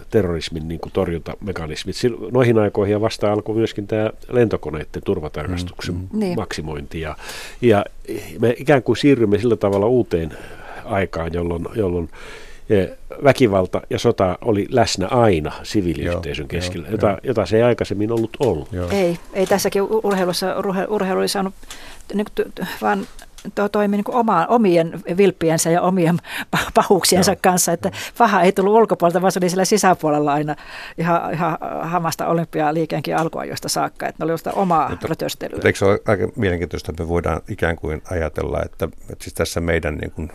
[0.10, 1.96] terrorismin niin kuin torjuntamekanismit.
[2.32, 6.36] Noihin aikoihin ja vasta alkoi myöskin tämä lentokoneiden turvatarkastuksen mm, mm.
[6.36, 7.16] maksimointi ja,
[7.62, 7.86] ja
[8.40, 10.38] me ikään kuin siirrymme sillä tavalla uuteen
[10.86, 12.10] aikaan, jolloin, jolloin
[13.24, 17.18] väkivalta ja sota oli läsnä aina siviiliyhteisön joo, keskellä, joo, jota, joo.
[17.24, 18.74] jota se ei aikaisemmin ollut ollut.
[18.74, 18.90] Joo.
[18.90, 21.54] Ei, ei tässäkin urheilussa urheilu, urheilu oli saanut
[22.14, 22.26] niin,
[22.82, 23.08] vaan
[23.56, 26.18] to, toimi niin oma, omien vilppiensä ja omien
[26.76, 27.40] pahuuksiensa Joo.
[27.42, 30.56] kanssa, että paha ei tullut ulkopuolelta, vaan se oli siellä sisäpuolella aina
[30.98, 35.56] ihan, ihan hamasta olympialiikeenkin alkuajoista saakka, että ne oli sitä omaa mutta, rötöstelyä.
[35.56, 39.34] Mutta eikö se ole aika mielenkiintoista, että me voidaan ikään kuin ajatella, että, että siis
[39.34, 40.32] tässä meidän niin kuin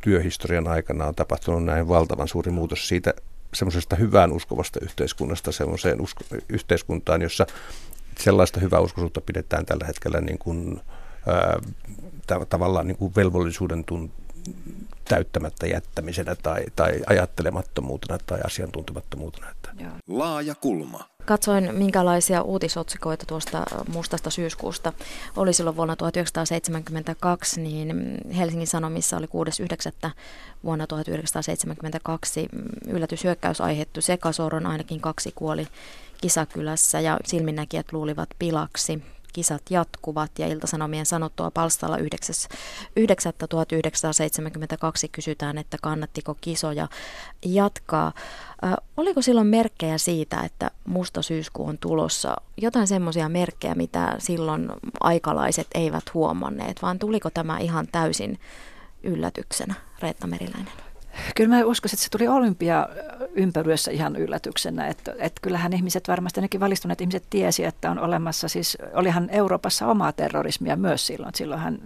[0.00, 3.14] työhistorian aikana on tapahtunut näin valtavan suuri muutos siitä
[3.54, 7.46] semmoisesta hyvään uskovasta yhteiskunnasta semmoiseen usko, yhteiskuntaan, jossa
[8.18, 10.80] sellaista uskoisuutta pidetään tällä hetkellä niin kuin,
[11.26, 11.60] ää,
[12.48, 14.10] tavallaan niin kuin velvollisuuden tun,
[15.08, 19.46] täyttämättä jättämisenä tai, tai ajattelemattomuutena tai asiantuntemattomuutena.
[20.08, 21.08] Laaja kulma.
[21.24, 24.92] Katsoin, minkälaisia uutisotsikoita tuosta mustasta syyskuusta
[25.36, 29.26] oli silloin vuonna 1972, niin Helsingin Sanomissa oli
[30.04, 30.10] 6.9.
[30.64, 32.48] vuonna 1972
[32.88, 35.66] yllätyshyökkäys aiheuttu sekasoron, ainakin kaksi kuoli
[36.20, 39.02] kisakylässä ja silminnäkijät luulivat pilaksi
[39.34, 42.02] kisat jatkuvat ja Iltasanomien sanottua palstalla 9.1972
[45.12, 46.88] kysytään, että kannattiko kisoja
[47.44, 48.12] jatkaa.
[48.64, 48.66] Ö,
[48.96, 52.36] oliko silloin merkkejä siitä, että musta syyskuu on tulossa?
[52.56, 54.68] Jotain semmoisia merkkejä, mitä silloin
[55.00, 58.38] aikalaiset eivät huomanneet, vaan tuliko tämä ihan täysin
[59.02, 60.83] yllätyksenä, Reetta Meriläinen?
[61.34, 62.88] Kyllä mä uskoisin, että se tuli olympia
[63.34, 68.48] ympärössä ihan yllätyksenä, että, että kyllähän ihmiset, varmasti ainakin valistuneet ihmiset tiesi, että on olemassa,
[68.48, 71.78] siis olihan Euroopassa omaa terrorismia myös silloin, silloinhan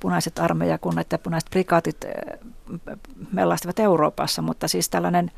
[0.00, 1.96] punaiset armeijakunnat ja punaiset prikaatit
[3.32, 5.30] mellastivat Euroopassa, mutta siis tällainen,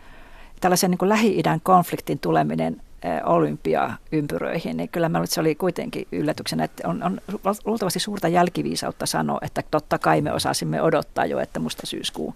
[0.60, 2.80] tällaisen niin Lähi-idän konfliktin tuleminen
[3.24, 7.20] olympiaympyröihin, niin kyllä mä luulen, että se oli kuitenkin yllätyksenä, että on, on
[7.64, 12.34] luultavasti suurta jälkiviisautta sanoa, että totta kai me osasimme odottaa jo, että musta syyskuu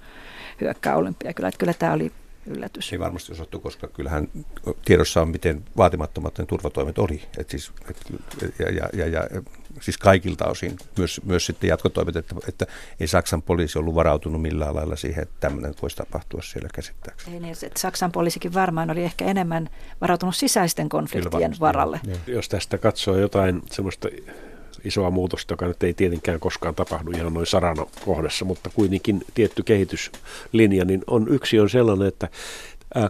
[0.60, 1.32] hyökkää olympia.
[1.32, 2.12] Kyllä, että kyllä tämä oli
[2.48, 2.92] yllätys.
[2.92, 4.28] Ei varmasti osattu, koska kyllähän
[4.84, 7.22] tiedossa on, miten vaatimattomat ne turvatoimet oli.
[7.38, 7.96] Et siis, et,
[8.58, 9.42] ja, ja, ja, ja,
[9.80, 12.66] siis kaikilta osin, myös, myös sitten jatkotoimet, että, että
[13.00, 17.34] ei Saksan poliisi ollut varautunut millään lailla siihen, että tämmöinen voisi tapahtua siellä käsittääkseni.
[17.34, 19.68] Ei niin, että Saksan poliisikin varmaan oli ehkä enemmän
[20.00, 22.00] varautunut sisäisten konfliktien varalle.
[22.06, 22.20] Niin.
[22.26, 24.08] Jos tästä katsoo jotain semmoista
[24.84, 29.62] isoa muutosta, joka nyt ei tietenkään koskaan tapahdu ihan noin sarana kohdassa, mutta kuitenkin tietty
[29.62, 32.28] kehityslinja, niin on yksi on sellainen, että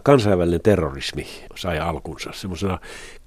[0.03, 2.79] kansainvälinen terrorismi sai alkunsa semmoisena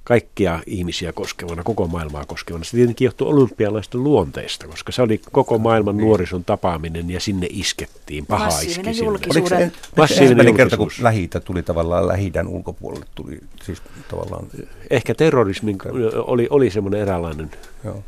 [0.05, 2.65] kaikkia ihmisiä koskevana, koko maailmaa koskevana.
[2.65, 6.05] Se tietenkin johtuu olympialaisten luonteesta, koska se oli koko maailman niin.
[6.05, 9.59] nuorison tapaaminen ja sinne iskettiin, paha Massiivinen iski julkisuuden.
[9.59, 14.47] Oliko se, Massiivinen kerta, kun lähi tuli tavallaan lähi ulkopuolelle, tuli siis tavallaan...
[14.91, 15.79] Ehkä terrorismin
[16.15, 17.51] oli, oli semmoinen eräänlainen
[17.85, 18.03] Joo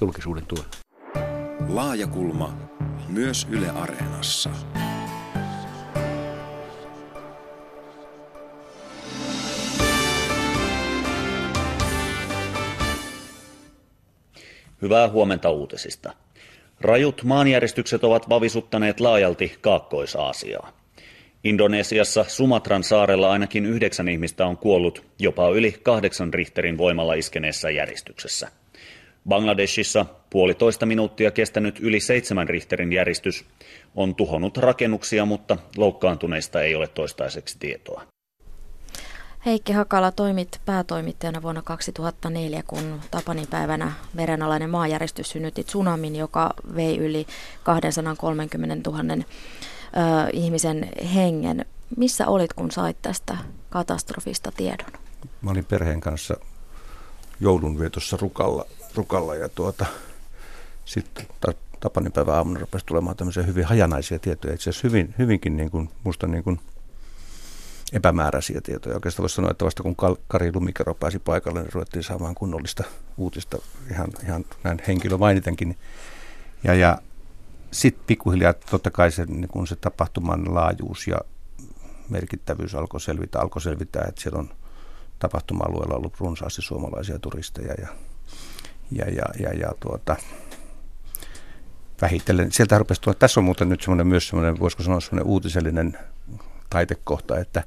[0.00, 0.66] julkisuuden tuen.
[1.68, 2.58] Laajakulma
[3.08, 4.50] myös Yle Areenassa.
[14.82, 16.12] Hyvää huomenta uutisista.
[16.80, 20.72] Rajut maanjäristykset ovat vavisuttaneet laajalti Kaakkois-Aasiaa.
[21.44, 28.48] Indonesiassa Sumatran saarella ainakin yhdeksän ihmistä on kuollut jopa yli kahdeksan Richterin voimalla iskeneessä järjestyksessä.
[29.28, 33.44] Bangladeshissa puolitoista minuuttia kestänyt yli seitsemän Richterin järistys
[33.96, 38.02] on tuhonnut rakennuksia, mutta loukkaantuneista ei ole toistaiseksi tietoa.
[39.46, 46.98] Heikki Hakala toimit päätoimittajana vuonna 2004, kun Tapanin päivänä verenalainen maanjäristys synnytti tsunamin, joka vei
[46.98, 47.26] yli
[47.62, 49.18] 230 000 ö,
[50.32, 51.66] ihmisen hengen.
[51.96, 53.38] Missä olit, kun sait tästä
[53.70, 54.92] katastrofista tiedon?
[55.42, 56.34] Mä olin perheen kanssa
[57.40, 58.66] joulunvietossa Rukalla
[58.98, 59.86] rukalla ja tuota,
[60.84, 61.26] sitten
[61.80, 65.90] Tapanin päivän aamuna rupesi tulemaan tämmöisiä hyvin hajanaisia tietoja, itse asiassa hyvin, hyvinkin niin kuin,
[66.04, 66.60] musta niin kuin
[67.92, 68.94] epämääräisiä tietoja.
[68.94, 69.96] Oikeastaan voisi sanoa, että vasta kun
[70.28, 72.84] Kari Lumikero pääsi paikalle, niin ruvettiin saamaan kunnollista
[73.16, 73.58] uutista
[73.90, 75.78] ihan, ihan näin henkilö mainitenkin.
[76.64, 76.98] Ja, ja
[77.70, 81.18] sitten pikkuhiljaa totta kai se, niin kun se tapahtuman laajuus ja
[82.08, 84.50] merkittävyys alkoi selvitä, alkoi selvitä, että siellä on
[85.18, 87.88] tapahtuma-alueella ollut runsaasti suomalaisia turisteja ja
[88.90, 90.16] ja, ja, ja, ja tuota,
[92.00, 92.52] vähitellen.
[92.52, 95.98] Sieltä rupesi tulla, tässä on muuten nyt semmoinen myös semmoinen, voisiko sanoa semmoinen uutisellinen
[96.70, 97.62] taitekohta, että,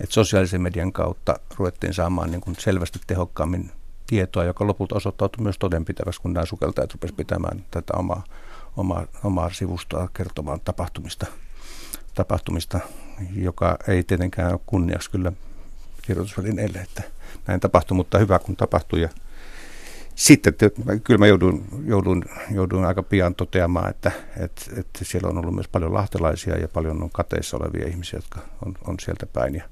[0.00, 3.70] että sosiaalisen median kautta ruvettiin saamaan niin kuin selvästi tehokkaammin
[4.06, 8.24] tietoa, joka lopulta osoittautui myös todenpitäväksi, kun nämä sukeltajat rupesivat pitämään tätä omaa,
[8.76, 11.26] omaa, omaa sivustoa kertomaan tapahtumista,
[12.14, 12.80] tapahtumista,
[13.34, 15.32] joka ei tietenkään ole kunniaksi kyllä
[16.06, 17.02] tiedotusvälineille, että
[17.46, 19.08] näin tapahtui, mutta hyvä kun tapahtui ja
[20.14, 20.54] sitten
[21.04, 25.68] kyllä mä joudun, joudun, joudun aika pian toteamaan, että, että, että siellä on ollut myös
[25.68, 29.54] paljon lahtelaisia ja paljon on kateissa olevia ihmisiä, jotka on, on sieltä päin.
[29.54, 29.64] Ja,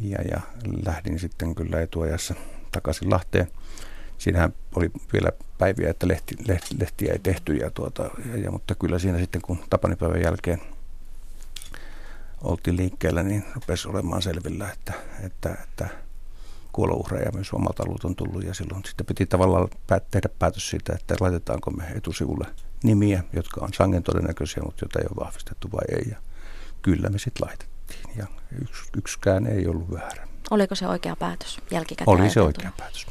[0.00, 0.40] ja, ja
[0.86, 2.34] lähdin sitten kyllä etuajassa
[2.72, 3.48] takaisin Lahteen.
[4.18, 8.74] siinähän oli vielä päiviä, että lehti, lehti, lehtiä ei tehty, ja tuota, ja, ja, mutta
[8.74, 10.60] kyllä siinä sitten kun Tapanipäivän jälkeen
[12.42, 15.88] oltiin liikkeellä, niin rupesi olemaan selvillä, että, että, että
[16.72, 19.68] kuolouhreja myös omalta alueelta on tullut ja silloin sitten piti tavallaan
[20.10, 22.46] tehdä päätös siitä, että laitetaanko me etusivulle
[22.82, 26.10] nimiä, jotka on sangen todennäköisiä, mutta joita ei ole vahvistettu vai ei.
[26.10, 26.16] Ja
[26.82, 28.26] kyllä me sitten laitettiin ja
[28.62, 30.28] yks, yksikään ei ollut väärä.
[30.50, 32.18] Oliko se oikea päätös jälkikäteen?
[32.18, 33.06] Oli se oikea päätös.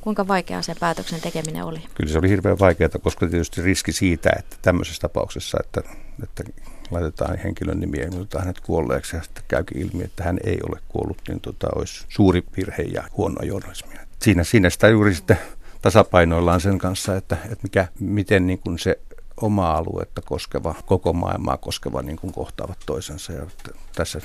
[0.00, 1.82] Kuinka vaikeaa se päätöksen tekeminen oli?
[1.94, 5.82] Kyllä se oli hirveän vaikeaa, koska tietysti riski siitä, että tämmöisessä tapauksessa, että,
[6.22, 6.44] että
[6.90, 10.80] laitetaan henkilön nimi ja ilmoitetaan hänet kuolleeksi ja sitten käykin ilmi, että hän ei ole
[10.88, 14.00] kuollut, niin tota, olisi suuri virhe ja huonoa journalismia.
[14.22, 15.38] Siinä, siinä sitä juuri sitten
[15.82, 18.98] tasapainoillaan sen kanssa, että, että mikä, miten niin kuin se
[19.40, 23.32] oma aluetta koskeva, koko maailmaa koskeva niin kuin kohtaavat toisensa.
[23.32, 23.46] Ja
[23.94, 24.20] tässä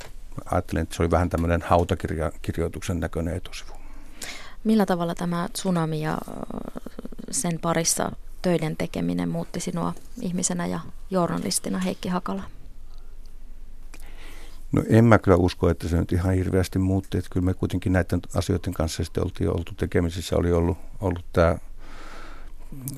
[0.46, 3.72] ajattelin, että se oli vähän tämmöinen hautakirjoituksen näköinen etusivu.
[4.64, 6.18] Millä tavalla tämä tsunami ja
[7.32, 10.80] sen parissa töiden tekeminen muutti sinua ihmisenä ja
[11.12, 12.44] journalistina Heikki Hakala?
[14.72, 17.18] No en mä kyllä usko, että se nyt ihan hirveästi muutti.
[17.18, 20.36] Että kyllä me kuitenkin näiden asioiden kanssa sitten oltiin oltu tekemisissä.
[20.36, 21.58] Oli ollut, ollut tämä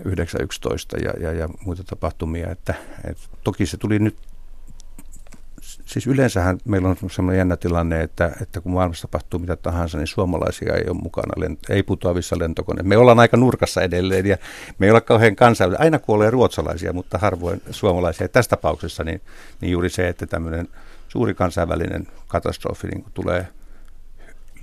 [0.05, 2.51] 911 ja, ja, ja muita tapahtumia.
[2.51, 4.17] Että, että toki se tuli nyt
[5.91, 10.07] siis yleensähän meillä on sellainen jännä tilanne, että, että kun maailmassa tapahtuu mitä tahansa, niin
[10.07, 12.87] suomalaisia ei ole mukana, ei putoavissa lentokoneissa.
[12.87, 14.37] Me ollaan aika nurkassa edelleen ja
[14.79, 15.83] me ei ole kauhean kansainvälisiä.
[15.83, 18.27] Aina kuolee ruotsalaisia, mutta harvoin suomalaisia.
[18.27, 19.21] Tässä tapauksessa niin,
[19.61, 20.67] niin juuri se, että tämmöinen
[21.07, 23.47] suuri kansainvälinen katastrofi niin tulee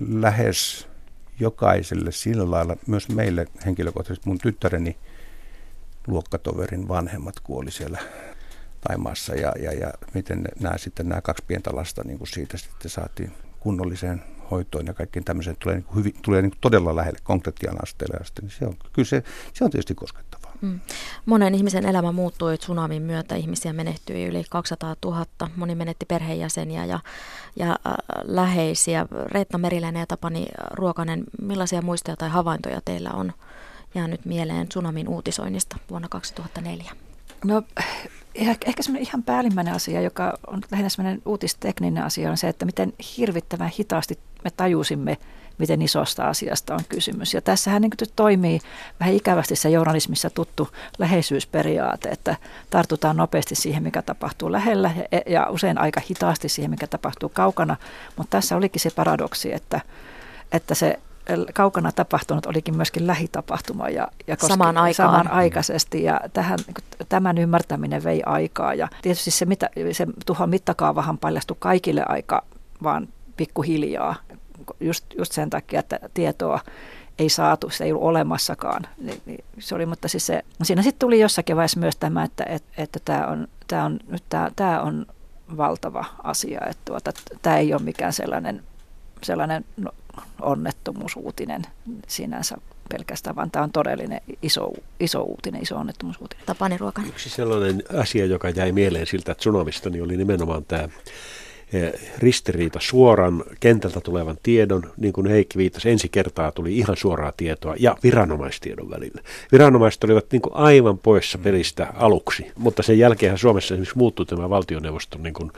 [0.09, 0.87] lähes
[1.39, 4.97] jokaiselle sillä lailla, myös meille henkilökohtaisesti, mun tyttäreni
[6.07, 7.99] luokkatoverin vanhemmat kuoli siellä
[8.87, 12.91] Taimaassa ja, ja, ja miten nämä sitten nämä kaksi pientä lasta niin kuin siitä sitten
[12.91, 17.19] saatiin kunnolliseen hoitoon ja kaikkiin tämmöiseen tulee, niin kuin hyvin, tulee niin kuin todella lähelle
[17.23, 20.53] konkretian asteelle asti, niin se on, kyllä se, se on tietysti koskettavaa.
[20.61, 20.79] Mm.
[21.25, 26.99] Monen ihmisen elämä muuttui tsunamin myötä, ihmisiä menehtyi yli 200 000, moni menetti perheenjäseniä ja,
[27.55, 29.05] ja äh, läheisiä.
[29.11, 33.33] Reetta Meriläinen ja Tapani Ruokanen, millaisia muistoja tai havaintoja teillä on
[33.95, 36.91] jäänyt mieleen tsunamin uutisoinnista vuonna 2004?
[37.45, 37.63] No
[38.47, 42.93] ehkä semmoinen ihan päällimmäinen asia, joka on lähinnä semmoinen uutistekninen asia, on se, että miten
[43.17, 45.17] hirvittävän hitaasti me tajusimme,
[45.57, 47.33] miten isosta asiasta on kysymys.
[47.33, 48.59] Ja tässähän niin toimii
[48.99, 52.35] vähän ikävästi se journalismissa tuttu läheisyysperiaate, että
[52.69, 54.91] tartutaan nopeasti siihen, mikä tapahtuu lähellä
[55.25, 57.75] ja, usein aika hitaasti siihen, mikä tapahtuu kaukana.
[58.17, 59.81] Mutta tässä olikin se paradoksi, että,
[60.51, 60.99] että se
[61.53, 64.93] kaukana tapahtunut olikin myöskin lähitapahtuma ja, ja koski, samaan aikaan.
[64.93, 66.59] samanaikaisesti ja tähän,
[67.09, 72.43] tämän ymmärtäminen vei aikaa ja tietysti se, mitä, se tuhon mittakaavahan paljastui kaikille aika
[72.83, 74.15] vaan pikkuhiljaa
[74.79, 76.59] just, just sen takia, että tietoa
[77.19, 78.87] ei saatu, se ei ollut olemassakaan.
[78.97, 82.43] Niin, niin se oli, mutta siis se, siinä sitten tuli jossakin vaiheessa myös tämä, että,
[82.43, 85.05] että, että tämä on, tämä on, nyt tämä, tämä on
[85.57, 87.11] valtava asia, että tuota,
[87.41, 88.63] tämä ei ole mikään sellainen,
[89.23, 89.91] sellainen no,
[90.41, 91.61] onnettomuusuutinen
[92.07, 92.57] sinänsä
[92.89, 96.45] pelkästään, vaan tämä on todellinen iso, iso uutinen, iso onnettomuusuutinen.
[96.45, 97.09] Tapani Ruokanen.
[97.09, 100.89] Yksi sellainen asia, joka jäi mieleen siltä tsunamista, niin oli nimenomaan tämä
[102.17, 107.75] ristiriita suoran kentältä tulevan tiedon, niin kuin Heikki viittasi, ensi kertaa tuli ihan suoraa tietoa
[107.79, 109.21] ja viranomaistiedon välillä.
[109.51, 114.49] Viranomaiset olivat niin kuin aivan poissa pelistä aluksi, mutta sen jälkeen Suomessa esimerkiksi muuttui tämä
[114.49, 115.51] valtioneuvoston niin kuin,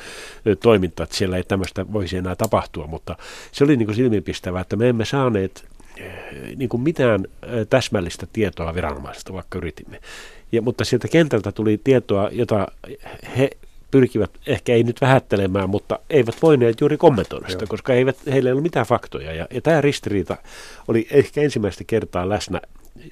[0.60, 3.16] toiminta, että siellä ei tämmöistä voisi enää tapahtua, mutta
[3.52, 5.66] se oli niin kuin silmiinpistävää, että me emme saaneet
[6.56, 7.26] niin kuin mitään
[7.70, 10.00] täsmällistä tietoa viranomaisista, vaikka yritimme.
[10.52, 12.68] Ja, mutta sieltä kentältä tuli tietoa, jota
[13.38, 13.50] he
[13.92, 17.68] pyrkivät ehkä ei nyt vähättelemään, mutta eivät voineet juuri kommentoida sitä, Joo.
[17.70, 19.34] koska eivät, heillä ei ollut mitään faktoja.
[19.34, 20.38] Ja, ja tämä ristiriita
[20.88, 22.62] oli ehkä ensimmäistä kertaa läsnä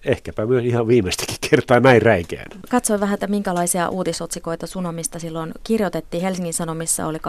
[0.06, 2.47] ehkäpä myös ihan viimeistäkin kertaa näin räikeän.
[2.69, 6.23] Katsoin vähän, että minkälaisia uutisotsikoita Sunomista silloin kirjoitettiin.
[6.23, 7.21] Helsingin Sanomissa oli 27.12.2004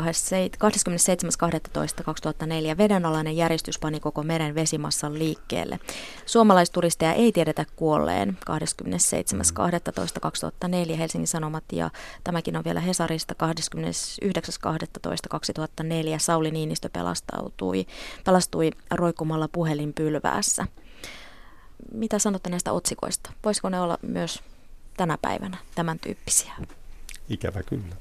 [2.79, 5.79] vedenalainen järjestys pani koko meren vesimassan liikkeelle.
[6.27, 11.91] Suomalaisturisteja ei tiedetä kuolleen 27.12.2004 Helsingin Sanomat ja
[12.25, 13.41] tämäkin on vielä Hesarista 29.12.2004
[16.19, 17.87] Sauli Niinistö pelastautui,
[18.25, 20.67] pelastui roikkumalla puhelinpylväässä
[21.93, 23.33] mitä sanotte näistä otsikoista?
[23.45, 24.43] Voisiko ne olla myös
[24.97, 26.53] tänä päivänä tämän tyyppisiä?
[27.29, 27.97] Ikävä kyllä.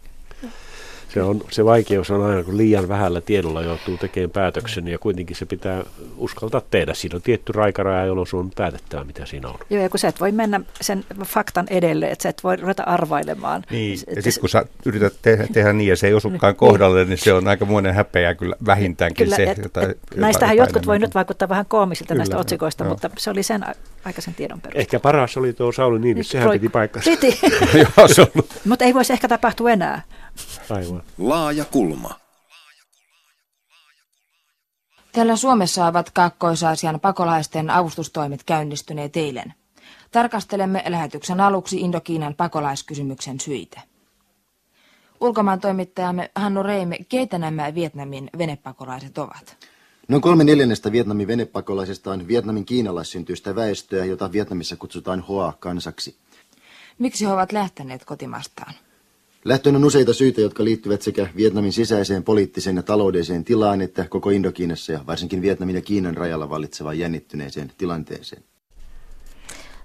[1.09, 5.35] Se, on, se vaikeus on aina, kun liian vähällä tiedolla joutuu tekemään päätöksen ja kuitenkin
[5.35, 5.83] se pitää
[6.17, 6.93] uskaltaa tehdä.
[6.93, 9.55] Siinä on tietty raikaraja, jolloin sun on päätettävä, mitä siinä on.
[9.69, 12.83] Joo, ja kun sä et voi mennä sen faktan edelle, että sä et voi ruveta
[12.83, 13.63] arvailemaan.
[13.71, 16.57] Niin, ja sitten kun sä yrität tehdä, tehdä niin ja se ei osukaan niin.
[16.57, 19.43] kohdalle, niin se on aika muinen häpeä kyllä vähintäänkin kyllä, se.
[19.43, 22.91] Et, jota, et, jota näistähän jotkut voi nyt vaikuttaa vähän koomisilta kyllä, näistä otsikoista, joo.
[22.91, 23.65] mutta se oli sen
[24.05, 24.81] aikaisen tiedon perusteella.
[24.81, 27.09] Ehkä paras oli tuo Sauli Niinistö, sehän piti paikkansa.
[27.09, 27.39] Piti,
[27.97, 30.01] Joo, se on mutta ei voisi ehkä tapahtua enää.
[30.69, 31.03] Aivan.
[31.17, 32.09] Laaja kulma.
[35.11, 39.53] Täällä Suomessa ovat Kaakkois-Aasian pakolaisten avustustoimet käynnistyneet eilen.
[40.11, 43.81] Tarkastelemme lähetyksen aluksi Indokiinan pakolaiskysymyksen syitä.
[45.21, 49.57] Ulkomaan toimittajamme Hannu Reime, keitä nämä Vietnamin venepakolaiset ovat?
[50.09, 56.15] Noin kolme neljännestä Vietnamin venepakolaisista on Vietnamin kiinalaissyntyistä väestöä, jota Vietnamissa kutsutaan Hoa-kansaksi.
[56.99, 58.73] Miksi he ovat lähteneet kotimastaan?
[59.45, 64.29] Lähtöön on useita syitä, jotka liittyvät sekä Vietnamin sisäiseen poliittiseen ja taloudelliseen tilaan, että koko
[64.29, 68.43] Indokiinassa ja varsinkin Vietnamin ja Kiinan rajalla vallitsevaan jännittyneeseen tilanteeseen.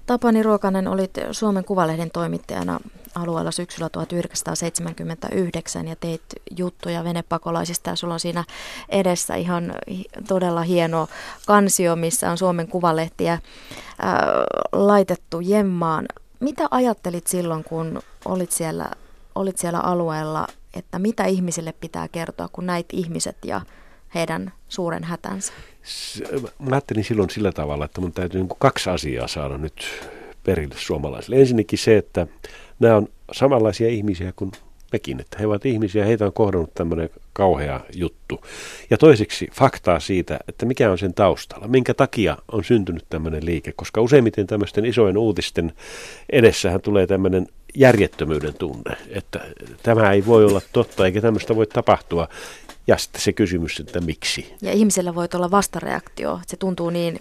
[0.07, 2.81] Tapani Ruokanen olit Suomen Kuvalehden toimittajana
[3.15, 6.23] alueella syksyllä 1979 ja teit
[6.57, 8.45] juttuja venepakolaisista ja sulla on siinä
[8.89, 9.75] edessä ihan
[10.29, 11.09] todella hieno
[11.47, 13.39] kansio, missä on Suomen Kuvalehtiä
[13.99, 14.27] ää,
[14.73, 16.07] laitettu jemmaan.
[16.41, 18.91] Mitä ajattelit silloin, kun olit siellä,
[19.35, 23.61] olit siellä alueella, että mitä ihmisille pitää kertoa, kun näit ihmiset ja
[24.15, 25.53] heidän suuren hätänsä?
[26.59, 29.87] Mä ajattelin silloin sillä tavalla, että mun täytyy niin kaksi asiaa saada nyt
[30.45, 31.41] perille suomalaisille.
[31.41, 32.27] Ensinnäkin se, että
[32.81, 34.53] nämä on samanlaisia ihmisiä kuin
[34.93, 38.41] mekin, että he ovat ihmisiä, heitä on kohdannut tämmöinen kauhea juttu.
[38.91, 43.73] Ja toiseksi faktaa siitä, että mikä on sen taustalla, minkä takia on syntynyt tämmöinen liike,
[43.77, 45.73] koska useimmiten tämmöisten isojen uutisten
[46.33, 49.41] edessähän tulee tämmöinen järjettömyyden tunne, että
[49.83, 52.29] tämä ei voi olla totta eikä tämmöistä voi tapahtua.
[52.87, 54.55] Ja sitten se kysymys, että miksi.
[54.63, 56.41] Ja ihmisellä voi olla vastareaktio.
[56.47, 57.21] Se tuntuu niin,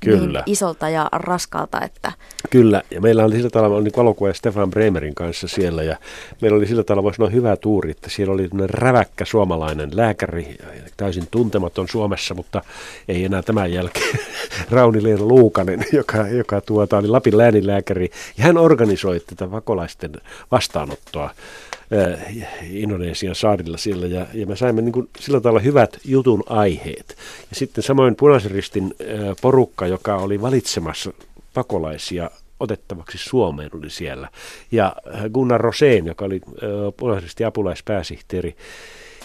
[0.00, 0.38] Kyllä.
[0.38, 2.12] niin isolta ja raskalta, että...
[2.50, 5.96] Kyllä, ja meillä oli sillä tavalla, oli valokuva Stefan Bremerin kanssa siellä, ja
[6.40, 10.56] meillä oli sillä tavalla, voisi sanoa, hyvä tuuri, että siellä oli räväkkä suomalainen lääkäri,
[10.96, 12.62] täysin tuntematon Suomessa, mutta
[13.08, 14.18] ei enää tämän jälkeen,
[14.70, 20.12] Rauni Leena Luukanen, joka, joka tuota, oli Lapin lääninlääkäri, ja hän organisoi tätä pakolaisten
[20.50, 21.30] vastaanottoa
[22.70, 27.16] Indonesian saarilla siellä ja, ja me saimme niin kuin sillä tavalla hyvät jutun aiheet.
[27.50, 31.12] Ja sitten samoin punaisen ristin äh, porukka, joka oli valitsemassa
[31.54, 32.30] pakolaisia
[32.60, 34.28] otettavaksi Suomeen oli siellä.
[34.72, 38.56] Ja äh, Gunnar Roseen, joka oli äh, punaisen apulaispääsihteeri,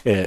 [0.07, 0.26] äh,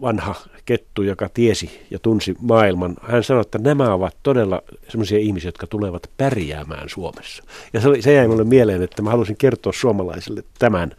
[0.00, 5.48] vanha kettu, joka tiesi ja tunsi maailman, hän sanoi, että nämä ovat todella sellaisia ihmisiä,
[5.48, 7.42] jotka tulevat pärjäämään Suomessa.
[7.72, 10.92] Ja se, oli, se jäi minulle mieleen, että mä halusin kertoa suomalaisille tämän.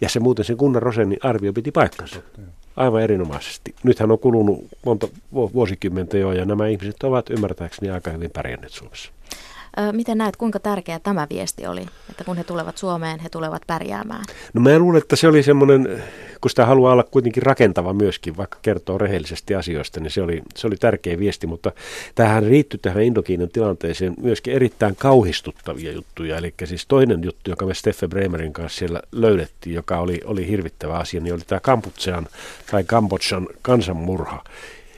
[0.00, 2.16] Ja se muuten sen Gunnar Rosenin arvio piti paikkansa.
[2.76, 3.74] Aivan erinomaisesti.
[3.82, 9.10] Nythän on kulunut monta vuosikymmentä jo ja nämä ihmiset ovat ymmärtääkseni aika hyvin pärjänneet Suomessa.
[9.92, 14.24] Miten näet, kuinka tärkeä tämä viesti oli, että kun he tulevat Suomeen, he tulevat pärjäämään?
[14.54, 16.02] No mä luulen, että se oli semmoinen,
[16.40, 20.66] kun sitä haluaa olla kuitenkin rakentava myöskin, vaikka kertoo rehellisesti asioista, niin se oli, se
[20.66, 21.72] oli tärkeä viesti, mutta
[22.14, 26.36] tähän riittyi tähän Indokiinan tilanteeseen myöskin erittäin kauhistuttavia juttuja.
[26.36, 30.98] Eli siis toinen juttu, joka me Steffe Bremerin kanssa siellä löydettiin, joka oli, oli hirvittävä
[30.98, 32.26] asia, niin oli tämä Kamputsean
[32.70, 34.44] tai Kambodjan kansanmurha.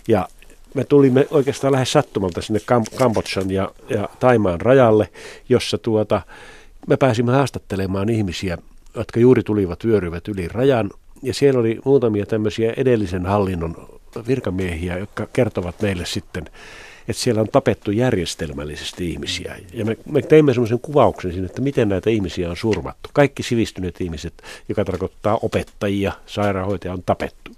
[0.09, 0.29] Ja
[0.75, 5.09] me tulimme oikeastaan lähes sattumalta sinne Kam- Kambodjan ja, ja Taimaan rajalle,
[5.49, 6.23] jossa tuota,
[6.87, 8.59] me pääsimme haastattelemaan ihmisiä,
[8.95, 10.91] jotka juuri tulivat vyöryvät yli rajan.
[11.23, 13.89] Ja siellä oli muutamia tämmöisiä edellisen hallinnon
[14.27, 16.45] virkamiehiä, jotka kertovat meille sitten,
[17.09, 19.57] että siellä on tapettu järjestelmällisesti ihmisiä.
[19.73, 23.11] Ja me, me teimme semmoisen kuvauksen sinne, että miten näitä ihmisiä on surmattu.
[23.13, 24.35] Kaikki sivistyneet ihmiset,
[24.69, 27.51] joka tarkoittaa opettajia, sairaanhoitajia, on tapettu.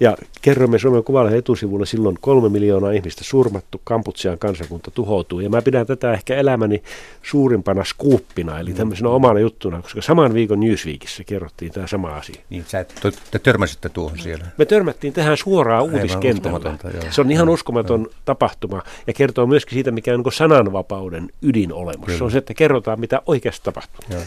[0.00, 5.40] Ja kerromme Suomen Kuvalehden etusivulla silloin kolme miljoonaa ihmistä surmattu, Kamputsian kansakunta tuhoutuu.
[5.40, 6.82] Ja mä pidän tätä ehkä elämäni
[7.22, 12.42] suurimpana skuuppina, eli tämmöisenä omana juttuna, koska saman viikon Newsweekissä kerrottiin tämä sama asia.
[12.50, 12.86] Niin, sä,
[13.30, 14.44] te törmäsitte tuohon siellä.
[14.58, 16.78] Me törmättiin tähän suoraan uutiskentällä.
[17.10, 18.12] Se on ihan uskomaton joo.
[18.24, 22.06] tapahtuma ja kertoo myöskin siitä, mikä on niin sananvapauden ydin olemassa.
[22.06, 22.18] Kyllä.
[22.18, 24.00] Se on se, että kerrotaan, mitä oikeasti tapahtuu.
[24.10, 24.22] Joo.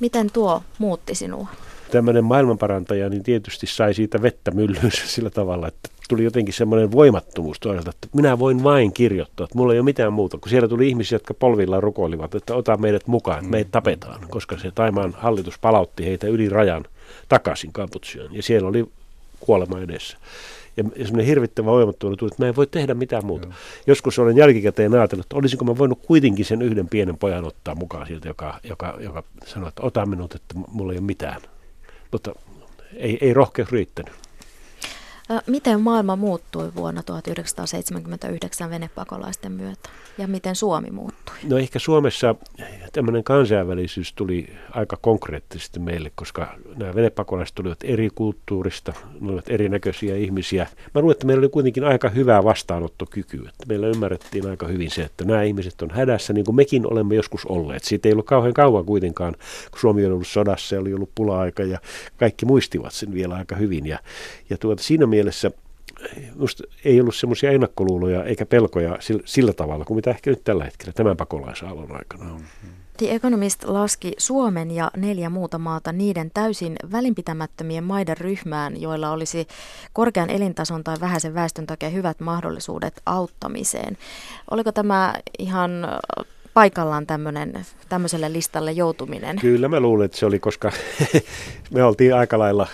[0.00, 1.46] Miten tuo muutti sinua?
[1.90, 7.60] Tämmöinen maailmanparantaja, niin tietysti sai siitä vettä myllyynsä sillä tavalla, että tuli jotenkin semmoinen voimattomuus
[7.60, 10.38] toisaalta, että minä voin vain kirjoittaa, että mulla ei ole mitään muuta.
[10.38, 14.58] Kun siellä tuli ihmisiä, jotka polvilla rukoilivat, että ota meidät mukaan, että meidät tapetaan, koska
[14.58, 16.84] se Taimaan hallitus palautti heitä yli rajan
[17.28, 18.34] takaisin Kamputsiaan.
[18.34, 18.88] Ja siellä oli
[19.40, 20.18] kuolema edessä.
[20.76, 23.46] Ja, ja semmoinen hirvittävä voimattomuus tuli, että mä en voi tehdä mitään muuta.
[23.46, 23.54] Joo.
[23.86, 28.06] Joskus olen jälkikäteen ajatellut, että olisinko mä voinut kuitenkin sen yhden pienen pojan ottaa mukaan
[28.06, 31.40] sieltä, joka, joka, joka sanoi, että ota minut, että mulla ei ole mitään
[32.12, 32.32] mutta
[32.96, 34.14] ei, ei rohkeus riittänyt.
[35.46, 41.34] Miten maailma muuttui vuonna 1979 venepakolaisten myötä ja miten Suomi muuttui?
[41.44, 42.34] No ehkä Suomessa
[42.92, 50.16] tämmöinen kansainvälisyys tuli aika konkreettisesti meille, koska nämä venepakolaiset tulivat eri kulttuurista, ne olivat erinäköisiä
[50.16, 50.66] ihmisiä.
[50.94, 53.36] Mä luulen, että meillä oli kuitenkin aika hyvää vastaanottokyky.
[53.36, 57.14] Että meillä ymmärrettiin aika hyvin se, että nämä ihmiset on hädässä, niin kuin mekin olemme
[57.14, 57.84] joskus olleet.
[57.84, 59.34] Siitä ei ollut kauhean kauan kuitenkaan,
[59.70, 61.78] kun Suomi on ollut sodassa ja oli ollut pula-aika ja
[62.16, 63.86] kaikki muistivat sen vielä aika hyvin.
[63.86, 63.98] Ja,
[64.50, 65.06] ja tuota, siinä
[66.36, 70.64] Musta ei ollut semmoisia ennakkoluuloja eikä pelkoja sillä, sillä tavalla kuin mitä ehkä nyt tällä
[70.64, 72.40] hetkellä tämän pakolaisaallon aikana on.
[72.98, 79.46] The Economist laski Suomen ja neljä muuta maata niiden täysin välinpitämättömien maiden ryhmään, joilla olisi
[79.92, 83.96] korkean elintason tai vähäisen väestön takia hyvät mahdollisuudet auttamiseen.
[84.50, 85.70] Oliko tämä ihan
[86.54, 89.38] paikallaan tämmöinen, tämmöiselle listalle joutuminen?
[89.38, 90.72] Kyllä mä luulen, että se oli, koska
[91.74, 92.66] me oltiin aika lailla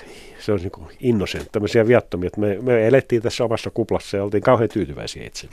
[0.44, 4.42] se on niin innocent, tämmöisiä viattomia, että me, me elettiin tässä omassa kuplassa ja oltiin
[4.42, 5.48] kauhean tyytyväisiä itse.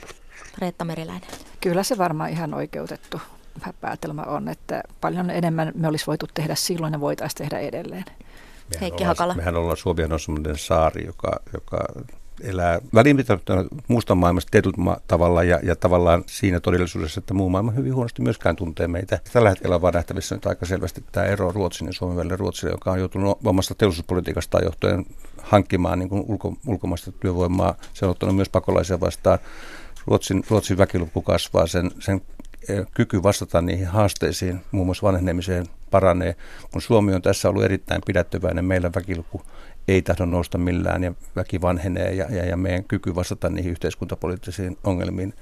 [0.58, 1.28] Reetta Meriläinen.
[1.60, 3.20] Kyllä se varmaan ihan oikeutettu
[3.80, 8.04] päätelmä on, että paljon enemmän me olisi voitu tehdä silloin ja voitaisiin tehdä edelleen.
[8.08, 9.34] Mehän Heikki ollaan, Hakala.
[9.34, 11.78] Mehän ollaan Suomi on sellainen saari, joka, joka
[12.42, 17.94] elää välinpitämättä muusta maailmasta tietyllä tavalla ja, ja tavallaan siinä todellisuudessa, että muu maailma hyvin
[17.94, 19.20] huonosti myöskään tuntee meitä.
[19.32, 22.36] Tällä hetkellä on vaan nähtävissä nyt aika selvästi tämä ero Ruotsin ja Suomen välillä.
[22.36, 25.06] Ruotsi, joka on joutunut omasta teollisuuspolitiikasta johtuen
[25.42, 27.74] hankkimaan niin kuin ulko, ulkomaista työvoimaa.
[27.94, 29.38] Se on ottanut myös pakolaisia vastaan.
[30.06, 32.20] Ruotsin, Ruotsin väkiluku kasvaa, sen, sen
[32.68, 36.36] eh, kyky vastata niihin haasteisiin, muun muassa vanhenemiseen, paranee.
[36.72, 39.42] Kun Suomi on tässä ollut erittäin pidättyväinen, meillä väkiluku
[39.88, 44.78] ei tahdo nousta millään ja väki vanhenee ja, ja, ja meidän kyky vastata niihin yhteiskuntapoliittisiin
[44.84, 45.34] ongelmiin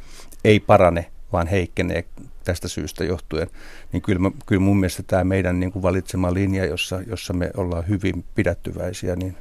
[0.44, 2.04] ei parane, vaan heikkenee
[2.44, 3.48] tästä syystä johtuen,
[3.92, 7.88] niin kyllä, kyllä mun mielestä tämä meidän niin kuin valitsema linja, jossa, jossa me ollaan
[7.88, 9.36] hyvin pidättyväisiä, niin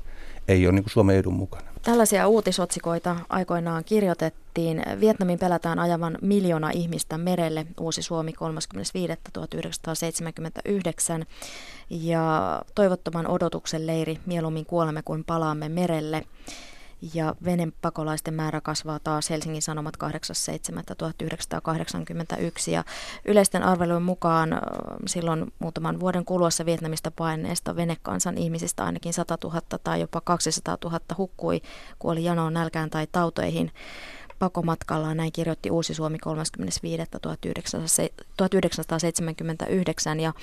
[0.48, 1.69] ei ole niin kuin Suomen edun mukana.
[1.84, 4.84] Tällaisia uutisotsikoita aikoinaan kirjoitettiin.
[5.00, 8.32] Vietnamin pelätään ajavan miljoona ihmistä merelle, Uusi Suomi
[11.20, 11.26] 35.1979.
[11.90, 16.26] Ja toivottoman odotuksen leiri, mieluummin kuolemme kuin palaamme merelle.
[17.14, 20.10] Ja venepakolaisten määrä kasvaa taas Helsingin Sanomat 8.7.1981.
[22.72, 22.84] Ja
[23.26, 24.62] yleisten arvelujen mukaan
[25.08, 31.00] silloin muutaman vuoden kuluessa Vietnamista paineesta venekansan ihmisistä ainakin 100 000 tai jopa 200 000
[31.18, 31.62] hukkui,
[32.00, 33.72] kuoli janoon, nälkään tai tautoihin
[34.40, 36.32] pakomatkallaan, näin kirjoitti Uusi Suomi 35.1979
[40.20, 40.34] ja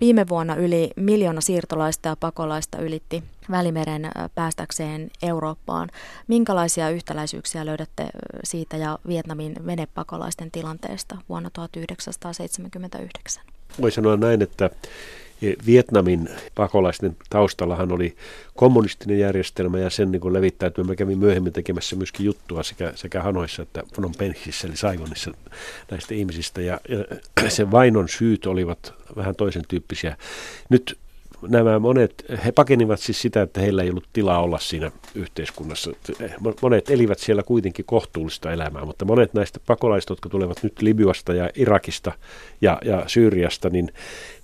[0.00, 5.88] viime vuonna yli miljoona siirtolaista ja pakolaista ylitti Välimeren päästäkseen Eurooppaan.
[6.26, 8.08] Minkälaisia yhtäläisyyksiä löydätte
[8.44, 13.44] siitä ja Vietnamin venepakolaisten tilanteesta vuonna 1979?
[13.80, 14.70] Voi sanoa näin, että
[15.66, 18.16] Vietnamin pakolaisten taustallahan oli
[18.56, 20.88] kommunistinen järjestelmä ja sen niin levittäytymä.
[20.88, 25.30] Mä kävin myöhemmin tekemässä myöskin juttua sekä, sekä Hanoissa että Phnom Penhissä eli Saigonissa
[25.90, 30.16] näistä ihmisistä ja, ja sen vainon syyt olivat vähän toisen tyyppisiä.
[30.68, 30.98] Nyt
[31.48, 35.90] nämä monet, he pakenivat siis sitä, että heillä ei ollut tilaa olla siinä yhteiskunnassa.
[36.62, 41.50] Monet elivät siellä kuitenkin kohtuullista elämää, mutta monet näistä pakolaisista, jotka tulevat nyt Libyasta ja
[41.54, 42.12] Irakista
[42.60, 43.92] ja, ja Syyriasta, niin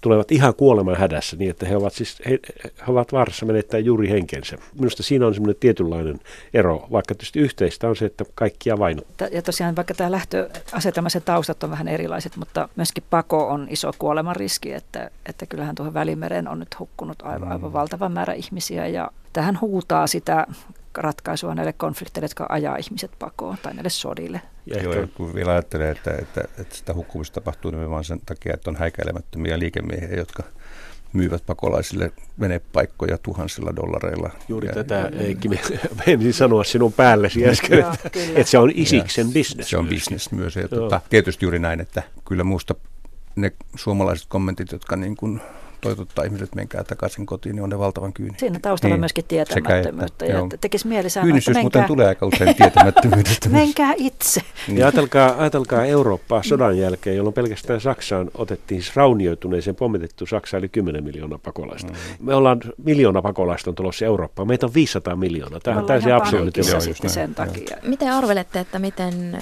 [0.00, 4.10] tulevat ihan kuoleman hädässä niin, että he ovat, siis, he, he ovat vaarassa menettää juuri
[4.10, 4.58] henkensä.
[4.78, 6.20] Minusta siinä on semmoinen tietynlainen
[6.54, 9.28] ero, vaikka tietysti yhteistä on se, että kaikkia vainottaa.
[9.28, 13.90] Ja tosiaan vaikka tämä lähtöasetelma, se taustat on vähän erilaiset, mutta myöskin pako on iso
[13.98, 18.86] kuoleman riski, että, että kyllähän tuohon Välimeren on nyt hukkunut aivan, aivan valtava määrä ihmisiä
[18.86, 20.46] ja tähän huutaa sitä
[20.94, 24.40] ratkaisua näille konflikteille, jotka ajaa ihmiset pakoon tai näille sodille.
[24.66, 28.70] Ja Joo, kun vielä ajattelee, että, että, että sitä hukkumista tapahtuu nimenomaan sen takia, että
[28.70, 30.42] on häikäilemättömiä liikemiehiä, jotka
[31.12, 34.30] myyvät pakolaisille venepaikkoja tuhansilla dollareilla.
[34.48, 35.60] Juuri ja, tätä ja, eikin
[36.06, 39.70] menisin sanoa sinun päällesi äsken, että, että se on isiksen bisnes.
[39.70, 40.56] Se on bisnes myös.
[40.56, 42.74] Ja tuota, tietysti juuri näin, että kyllä muusta
[43.36, 45.40] ne suomalaiset kommentit, jotka niin kuin
[45.80, 48.38] toitottaa ihmiset, menkää takaisin kotiin, niin on ne valtavan kyyni.
[48.38, 49.00] Siinä taustalla niin.
[49.00, 50.24] myöskin tietämättömyyttä.
[50.24, 53.48] Että, ja tekisi mieli sanoa, Kyynisyys että menkää, muuten tulee aika usein tietämättömyydestä.
[53.48, 54.40] menkää itse.
[54.66, 54.78] Niin.
[54.78, 60.68] Ja ajatelkaa, ajatelkaa Eurooppaa sodan jälkeen, jolloin pelkästään Saksaan otettiin siis raunioituneeseen pommitettu Saksa, eli
[60.68, 61.92] 10 miljoonaa pakolaista.
[61.92, 62.26] Mm.
[62.26, 64.48] Me ollaan miljoona pakolaista on tulossa Eurooppaan.
[64.48, 65.60] Meitä on 500 miljoonaa.
[65.60, 66.62] Tämä on täysin absurdi
[67.06, 67.76] sen takia.
[67.82, 69.38] Miten arvelette, että miten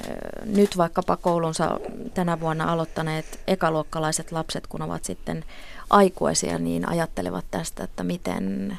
[0.47, 1.81] nyt vaikkapa koulunsa
[2.15, 5.45] tänä vuonna aloittaneet ekaluokkalaiset lapset, kun ovat sitten
[5.91, 8.79] aikuisia, niin ajattelevat tästä, että miten,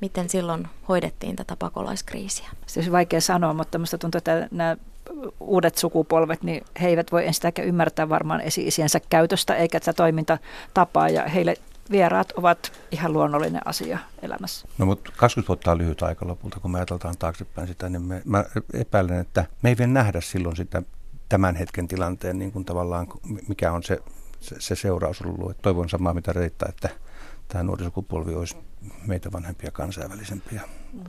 [0.00, 2.48] miten silloin hoidettiin tätä pakolaiskriisiä.
[2.66, 4.76] Se on vaikea sanoa, mutta minusta tuntuu, että nämä
[5.40, 11.28] uudet sukupolvet, niin he eivät voi ensinnäkään ymmärtää varmaan esi-isiensä käytöstä eikä tätä toimintatapaa ja
[11.28, 11.54] heille
[11.90, 14.68] vieraat ovat ihan luonnollinen asia elämässä.
[14.78, 18.22] No mutta 20 vuotta on lyhyt aika lopulta, kun me ajatellaan taaksepäin sitä, niin me,
[18.24, 20.82] mä epäilen, että me ei vielä nähdä silloin sitä
[21.28, 23.06] tämän hetken tilanteen niin kuin tavallaan,
[23.48, 23.98] mikä on se,
[24.40, 25.50] se, se seuraus ollut.
[25.50, 26.88] Että toivon samaa mitä Reittaa, että
[27.48, 28.56] tämä nuori sukupolvi olisi
[29.06, 30.60] meitä vanhempia kansainvälisempiä.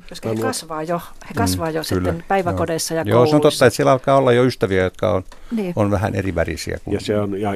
[0.10, 3.32] Koska he kasvaa jo, he kasvaa jo mm, sitten kyllä, päiväkodeissa ja Joo, kouluissa.
[3.32, 5.74] se on totta, että siellä alkaa olla jo ystäviä, jotka on, niin.
[5.76, 6.80] on vähän eri värisiä.
[6.86, 6.94] Kuin...
[6.94, 7.52] Ja, se on, ja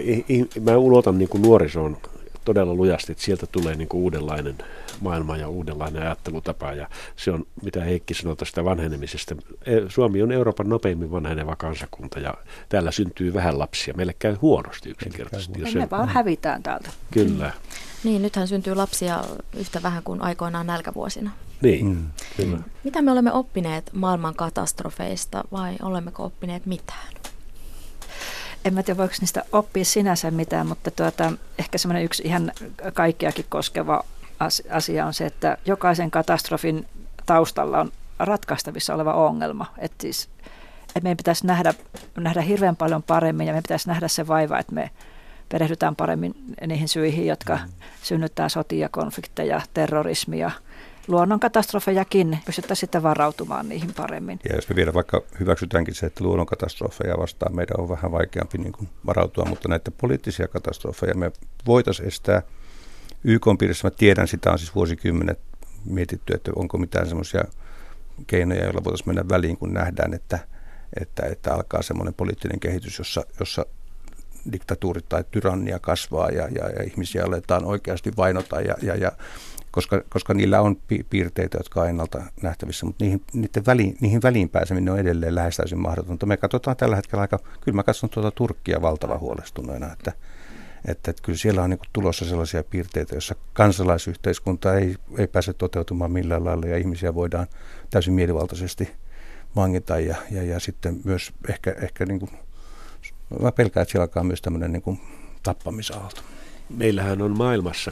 [0.61, 1.97] mä ulotan niin kuin nuorisoon
[2.45, 4.55] todella lujasti, että sieltä tulee niin kuin uudenlainen
[5.01, 6.73] maailma ja uudenlainen ajattelutapa.
[6.73, 9.35] Ja se on, mitä Heikki sanoi tästä vanhenemisesta.
[9.65, 12.33] E, Suomi on Euroopan nopeimmin vanheneva kansakunta ja
[12.69, 13.93] täällä syntyy vähän lapsia.
[13.97, 15.59] Meille käy huonosti yksinkertaisesti.
[15.59, 16.89] Me, me vaan hävitään täältä.
[17.11, 17.51] Kyllä.
[18.03, 19.23] Niin, nythän syntyy lapsia
[19.57, 21.31] yhtä vähän kuin aikoinaan nälkävuosina.
[21.61, 22.07] Niin, mm.
[22.37, 22.59] kyllä.
[22.83, 27.07] Mitä me olemme oppineet maailman katastrofeista vai olemmeko oppineet mitään?
[28.65, 32.51] En mä tiedä, voiko niistä oppia sinänsä mitään, mutta tuota, ehkä semmoinen yksi ihan
[32.93, 34.03] kaikkeakin koskeva
[34.69, 36.85] asia on se, että jokaisen katastrofin
[37.25, 39.65] taustalla on ratkaistavissa oleva ongelma.
[39.77, 40.29] Että siis,
[40.81, 41.73] että meidän pitäisi nähdä,
[42.17, 44.91] nähdä hirveän paljon paremmin ja meidän pitäisi nähdä se vaiva, että me
[45.49, 46.35] perehdytään paremmin
[46.67, 47.71] niihin syihin, jotka mm.
[48.03, 50.51] synnyttää sotia, konflikteja, terrorismia,
[51.07, 54.39] luonnonkatastrofejakin, pystyttäisiin sitten varautumaan niihin paremmin.
[54.49, 58.71] Ja jos me vielä vaikka hyväksytäänkin se, että luonnonkatastrofeja vastaan meidän on vähän vaikeampi niin
[58.71, 61.31] kuin varautua, mutta näitä poliittisia katastrofeja me
[61.65, 62.41] voitaisiin estää
[63.25, 63.87] YK piirissä.
[63.87, 65.39] Mä tiedän, sitä on siis vuosikymmenet
[65.85, 67.43] mietitty, että onko mitään semmoisia
[68.27, 70.39] keinoja, joilla voitaisiin mennä väliin, kun nähdään, että,
[70.99, 73.65] että, että alkaa semmoinen poliittinen kehitys, jossa, jossa
[74.51, 79.11] diktatuuri tai tyrannia kasvaa ja, ja, ja ihmisiä aletaan oikeasti vainota, ja, ja, ja,
[79.71, 84.21] koska, koska niillä on pi- piirteitä, jotka on ennalta nähtävissä, mutta niihin, niiden väliin, niihin
[84.21, 86.25] väliin pääseminen on edelleen lähes täysin mahdotonta.
[86.25, 90.11] Me katsotaan tällä hetkellä aika, kyllä mä katson tuota Turkkia valtava huolestuneena, että,
[90.87, 96.11] että, että kyllä siellä on niin tulossa sellaisia piirteitä, joissa kansalaisyhteiskunta ei, ei pääse toteutumaan
[96.11, 97.47] millään lailla ja ihmisiä voidaan
[97.89, 98.91] täysin mielivaltaisesti
[99.55, 102.31] vangita ja, ja, ja sitten myös ehkä, ehkä niin kuin
[103.41, 104.99] mä pelkään, että siellä alkaa myös tämmöinen niin kuin
[105.43, 106.21] tappamisaalto.
[106.69, 107.91] Meillähän on maailmassa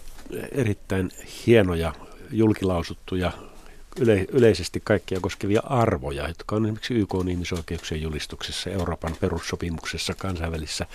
[0.51, 1.11] erittäin
[1.47, 1.93] hienoja
[2.31, 3.31] julkilausuttuja
[3.99, 10.85] yle, yleisesti kaikkia koskevia arvoja, jotka on esimerkiksi YK on ihmisoikeuksien julistuksessa, Euroopan perussopimuksessa, kansainvälisessä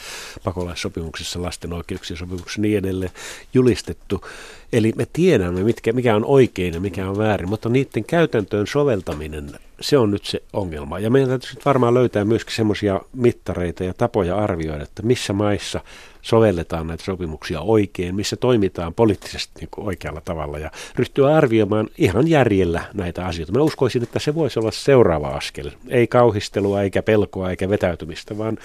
[0.45, 3.11] pakolaissopimuksessa, lasten oikeuksien sopimuksessa niin edelleen
[3.55, 4.25] julistettu.
[4.73, 9.51] Eli me tiedämme, mitkä, mikä on oikein ja mikä on väärin, mutta niiden käytäntöön soveltaminen,
[9.81, 10.99] se on nyt se ongelma.
[10.99, 15.81] Ja meidän täytyy varmaan löytää myöskin semmoisia mittareita ja tapoja arvioida, että missä maissa
[16.29, 22.29] sovelletaan näitä sopimuksia oikein, missä toimitaan poliittisesti niin kuin oikealla tavalla ja ryhtyä arvioimaan ihan
[22.29, 23.53] järjellä näitä asioita.
[23.53, 25.71] Mä uskoisin, että se voisi olla seuraava askel.
[25.89, 28.59] Ei kauhistelua eikä pelkoa eikä vetäytymistä, vaan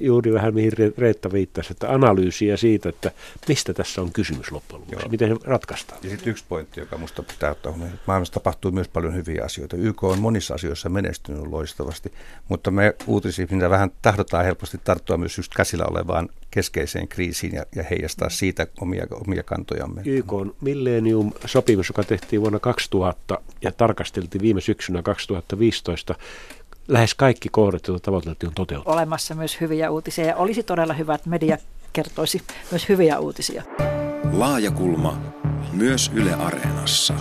[0.00, 3.10] juuri vähän mihin Reetta viittasi, että analyysiä siitä, että
[3.48, 6.00] mistä tässä on kysymys loppujen lopuksi, miten se ratkaistaan.
[6.02, 9.44] Ja sitten yksi pointti, joka minusta pitää ottaa huomioon, että maailmassa tapahtuu myös paljon hyviä
[9.44, 9.76] asioita.
[9.76, 12.12] YK on monissa asioissa menestynyt loistavasti,
[12.48, 12.94] mutta me
[13.50, 18.66] mitä vähän tahdotaan helposti tarttua myös just käsillä olevaan keskeiseen kriisiin ja, ja heijastaa siitä
[18.80, 20.02] omia, omia kantojamme.
[20.04, 26.14] YK on Millennium-sopimus, joka tehtiin vuonna 2000 ja tarkasteltiin viime syksynä 2015,
[26.90, 28.90] lähes kaikki kohdat, joita tavoiteltiin, on toteutettu.
[28.90, 31.56] Olemassa myös hyviä uutisia ja olisi todella hyvä, että media
[31.92, 33.62] kertoisi myös hyviä uutisia.
[34.32, 35.20] Laajakulma
[35.72, 37.14] myös Yle Areenassa.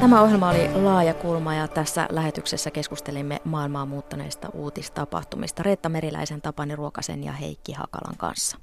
[0.00, 6.76] Tämä ohjelma oli Laaja kulma ja tässä lähetyksessä keskustelimme maailmaa muuttaneista uutistapahtumista Reetta Meriläisen, Tapani
[6.76, 8.50] Ruokasen ja Heikki Hakalan kanssa.